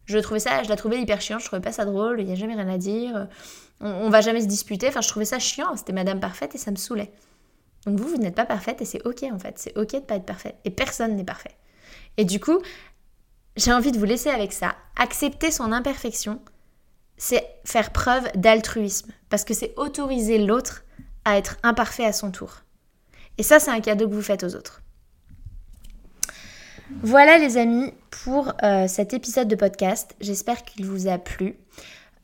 Je 0.06 0.18
trouvais 0.18 0.40
ça, 0.40 0.64
je 0.64 0.70
la 0.70 0.76
trouvais 0.76 1.00
hyper 1.00 1.22
chiant, 1.22 1.40
je 1.40 1.46
trouvais 1.46 1.62
pas 1.62 1.72
ça 1.72 1.86
drôle, 1.86 2.20
il 2.20 2.26
n'y 2.26 2.32
a 2.32 2.36
jamais 2.36 2.56
rien 2.56 2.68
à 2.68 2.78
dire. 2.78 3.28
On, 3.80 3.88
on, 3.88 4.10
va 4.10 4.22
jamais 4.22 4.42
se 4.42 4.48
disputer. 4.48 4.88
Enfin, 4.88 5.02
je 5.02 5.08
trouvais 5.08 5.26
ça 5.26 5.40
chiant. 5.40 5.76
C'était 5.76 5.94
Madame 5.94 6.20
Parfaite 6.20 6.56
et 6.56 6.58
ça 6.58 6.72
me 6.72 6.76
saoulait. 6.78 7.12
Donc 7.86 8.00
vous, 8.00 8.08
vous 8.08 8.18
n'êtes 8.18 8.36
pas 8.36 8.46
parfaite 8.46 8.82
et 8.82 8.86
c'est 8.86 9.06
ok 9.06 9.24
en 9.32 9.40
fait. 9.40 9.58
C'est 9.58 9.78
ok 9.78 9.94
de 9.94 10.00
pas 10.00 10.16
être 10.16 10.26
parfaite. 10.26 10.56
Et 10.66 10.70
personne 10.70 11.16
n'est 11.16 11.24
parfait. 11.24 11.56
Et 12.18 12.26
du 12.26 12.40
coup, 12.40 12.60
j'ai 13.56 13.72
envie 13.72 13.92
de 13.92 13.98
vous 13.98 14.06
laisser 14.06 14.30
avec 14.30 14.54
ça. 14.54 14.76
Accepter 14.98 15.52
son 15.52 15.72
imperfection, 15.72 16.42
c'est 17.20 17.46
faire 17.66 17.92
preuve 17.92 18.28
d'altruisme. 18.34 19.12
Parce 19.30 19.44
que 19.44 19.54
c'est 19.54 19.74
autoriser 19.78 20.40
l'autre 20.40 20.84
à 21.26 21.38
être 21.38 21.58
imparfait 21.62 22.06
à 22.06 22.14
son 22.14 22.32
tour. 22.32 22.62
Et 23.38 23.44
ça, 23.44 23.60
c'est 23.60 23.70
un 23.70 23.82
cadeau 23.82 24.08
que 24.08 24.16
vous 24.16 24.24
faites 24.24 24.44
aux 24.44 24.56
autres. 24.56 24.82
Voilà 27.04 27.38
les 27.38 27.58
amis 27.58 27.94
pour 28.10 28.52
euh, 28.64 28.88
cet 28.88 29.14
épisode 29.14 29.48
de 29.48 29.56
podcast. 29.56 30.16
J'espère 30.20 30.64
qu'il 30.64 30.86
vous 30.86 31.08
a 31.08 31.20
plu. 31.20 31.56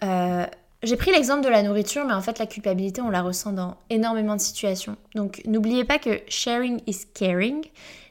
Euh, 0.02 0.46
j'ai 0.82 0.96
pris 0.96 1.12
l'exemple 1.12 1.44
de 1.44 1.50
la 1.50 1.62
nourriture, 1.62 2.04
mais 2.06 2.14
en 2.14 2.22
fait 2.22 2.40
la 2.40 2.48
culpabilité, 2.48 3.02
on 3.02 3.10
la 3.10 3.22
ressent 3.22 3.52
dans 3.52 3.78
énormément 3.90 4.36
de 4.36 4.42
situations. 4.42 4.98
Donc 5.14 5.42
n'oubliez 5.46 5.84
pas 5.84 6.00
que 6.00 6.20
sharing 6.28 6.82
is 6.88 7.06
caring. 7.14 7.64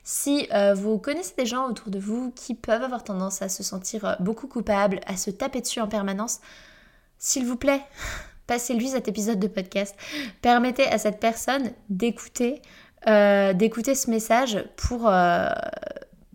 Si 0.04 0.46
euh, 0.54 0.74
vous 0.74 0.98
connaissez 0.98 1.34
des 1.36 1.46
gens 1.46 1.68
autour 1.68 1.90
de 1.90 1.98
vous 1.98 2.30
qui 2.36 2.54
peuvent 2.54 2.82
avoir 2.82 3.02
tendance 3.02 3.42
à 3.42 3.48
se 3.48 3.62
sentir 3.62 4.16
beaucoup 4.20 4.46
coupables, 4.46 5.00
à 5.06 5.16
se 5.16 5.30
taper 5.30 5.60
dessus 5.60 5.80
en 5.80 5.88
permanence, 5.88 6.40
s'il 7.24 7.46
vous 7.46 7.56
plaît, 7.56 7.80
passez-lui 8.46 8.88
cet 8.88 9.08
épisode 9.08 9.38
de 9.38 9.48
podcast. 9.48 9.96
Permettez 10.42 10.86
à 10.88 10.98
cette 10.98 11.20
personne 11.20 11.72
d'écouter, 11.88 12.60
euh, 13.06 13.54
ce 13.54 14.10
message 14.10 14.56
euh, 14.56 15.48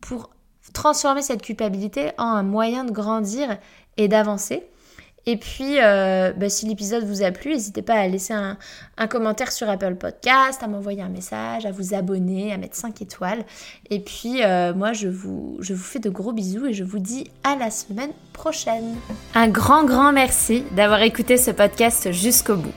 pour 0.01 0.31
transformer 0.73 1.21
cette 1.21 1.43
culpabilité 1.43 2.09
en 2.17 2.25
un 2.25 2.41
moyen 2.41 2.85
de 2.85 2.91
grandir 2.91 3.59
et 3.97 4.07
d'avancer. 4.07 4.67
Et 5.29 5.37
puis, 5.37 5.75
euh, 5.79 6.33
bah, 6.35 6.49
si 6.49 6.65
l'épisode 6.65 7.03
vous 7.03 7.21
a 7.21 7.29
plu, 7.29 7.51
n'hésitez 7.51 7.83
pas 7.83 7.93
à 7.93 8.07
laisser 8.07 8.33
un, 8.33 8.57
commentaire 9.07 9.51
sur 9.51 9.69
Apple 9.69 9.93
Podcast, 9.93 10.63
à 10.63 10.67
m'envoyer 10.67 11.03
un 11.03 11.09
message, 11.09 11.67
à 11.67 11.71
vous 11.71 11.93
abonner, 11.93 12.51
à 12.51 12.57
mettre 12.57 12.75
5 12.75 12.99
étoiles. 13.03 13.45
Et 13.91 13.99
puis, 13.99 14.43
euh, 14.43 14.73
moi, 14.73 14.91
je 14.91 15.07
vous, 15.07 15.57
je 15.59 15.75
vous 15.75 15.83
fais 15.83 15.99
de 15.99 16.09
gros 16.09 16.31
bisous 16.31 16.65
et 16.65 16.73
je 16.73 16.83
vous 16.83 16.97
dis 16.97 17.29
à 17.43 17.55
la 17.55 17.69
semaine 17.69 18.09
prochaine. 18.33 18.95
Un 19.35 19.49
grand, 19.49 19.83
grand 19.83 20.11
merci 20.11 20.63
d'avoir 20.71 21.03
écouté 21.03 21.37
ce 21.37 21.51
podcast 21.51 22.11
jusqu'au 22.11 22.55
bout. 22.55 22.73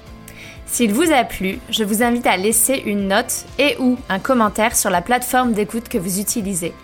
S'il 0.66 0.92
vous 0.92 1.10
a 1.10 1.24
plu, 1.24 1.58
je 1.70 1.84
vous 1.84 2.02
invite 2.02 2.26
à 2.26 2.36
laisser 2.36 2.82
une 2.84 3.08
note 3.08 3.46
et 3.58 3.78
ou 3.78 3.96
un 4.10 4.18
commentaire 4.18 4.76
sur 4.76 4.90
la 4.90 5.00
plateforme 5.00 5.54
d'écoute 5.54 5.88
que 5.88 5.96
vous 5.96 6.20
utilisez. 6.20 6.74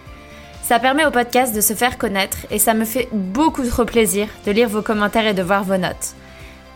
Ça 0.69 0.79
permet 0.79 1.07
au 1.07 1.11
podcast 1.11 1.57
de 1.57 1.63
se 1.63 1.73
faire 1.73 1.97
connaître 1.97 2.37
et 2.51 2.59
ça 2.59 2.75
me 2.75 2.85
fait 2.85 3.09
beaucoup 3.11 3.67
trop 3.67 3.87
plaisir 3.87 4.29
de 4.45 4.51
lire 4.53 4.69
vos 4.69 4.83
commentaires 4.83 5.27
et 5.27 5.33
de 5.33 5.43
voir 5.43 5.65
vos 5.65 5.79
notes. 5.79 6.13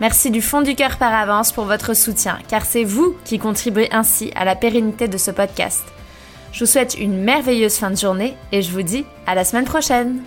Merci 0.00 0.30
du 0.30 0.40
fond 0.40 0.62
du 0.62 0.74
cœur 0.74 0.96
par 0.96 1.12
avance 1.12 1.52
pour 1.52 1.66
votre 1.66 1.92
soutien, 1.92 2.38
car 2.48 2.64
c'est 2.64 2.84
vous 2.84 3.14
qui 3.26 3.38
contribuez 3.38 3.92
ainsi 3.92 4.32
à 4.34 4.46
la 4.46 4.56
pérennité 4.56 5.08
de 5.08 5.18
ce 5.18 5.30
podcast. 5.30 5.84
Je 6.52 6.60
vous 6.60 6.70
souhaite 6.70 6.94
une 6.98 7.22
merveilleuse 7.22 7.74
fin 7.76 7.90
de 7.90 7.98
journée 7.98 8.34
et 8.50 8.62
je 8.62 8.70
vous 8.70 8.80
dis 8.80 9.04
à 9.26 9.34
la 9.34 9.44
semaine 9.44 9.66
prochaine 9.66 10.22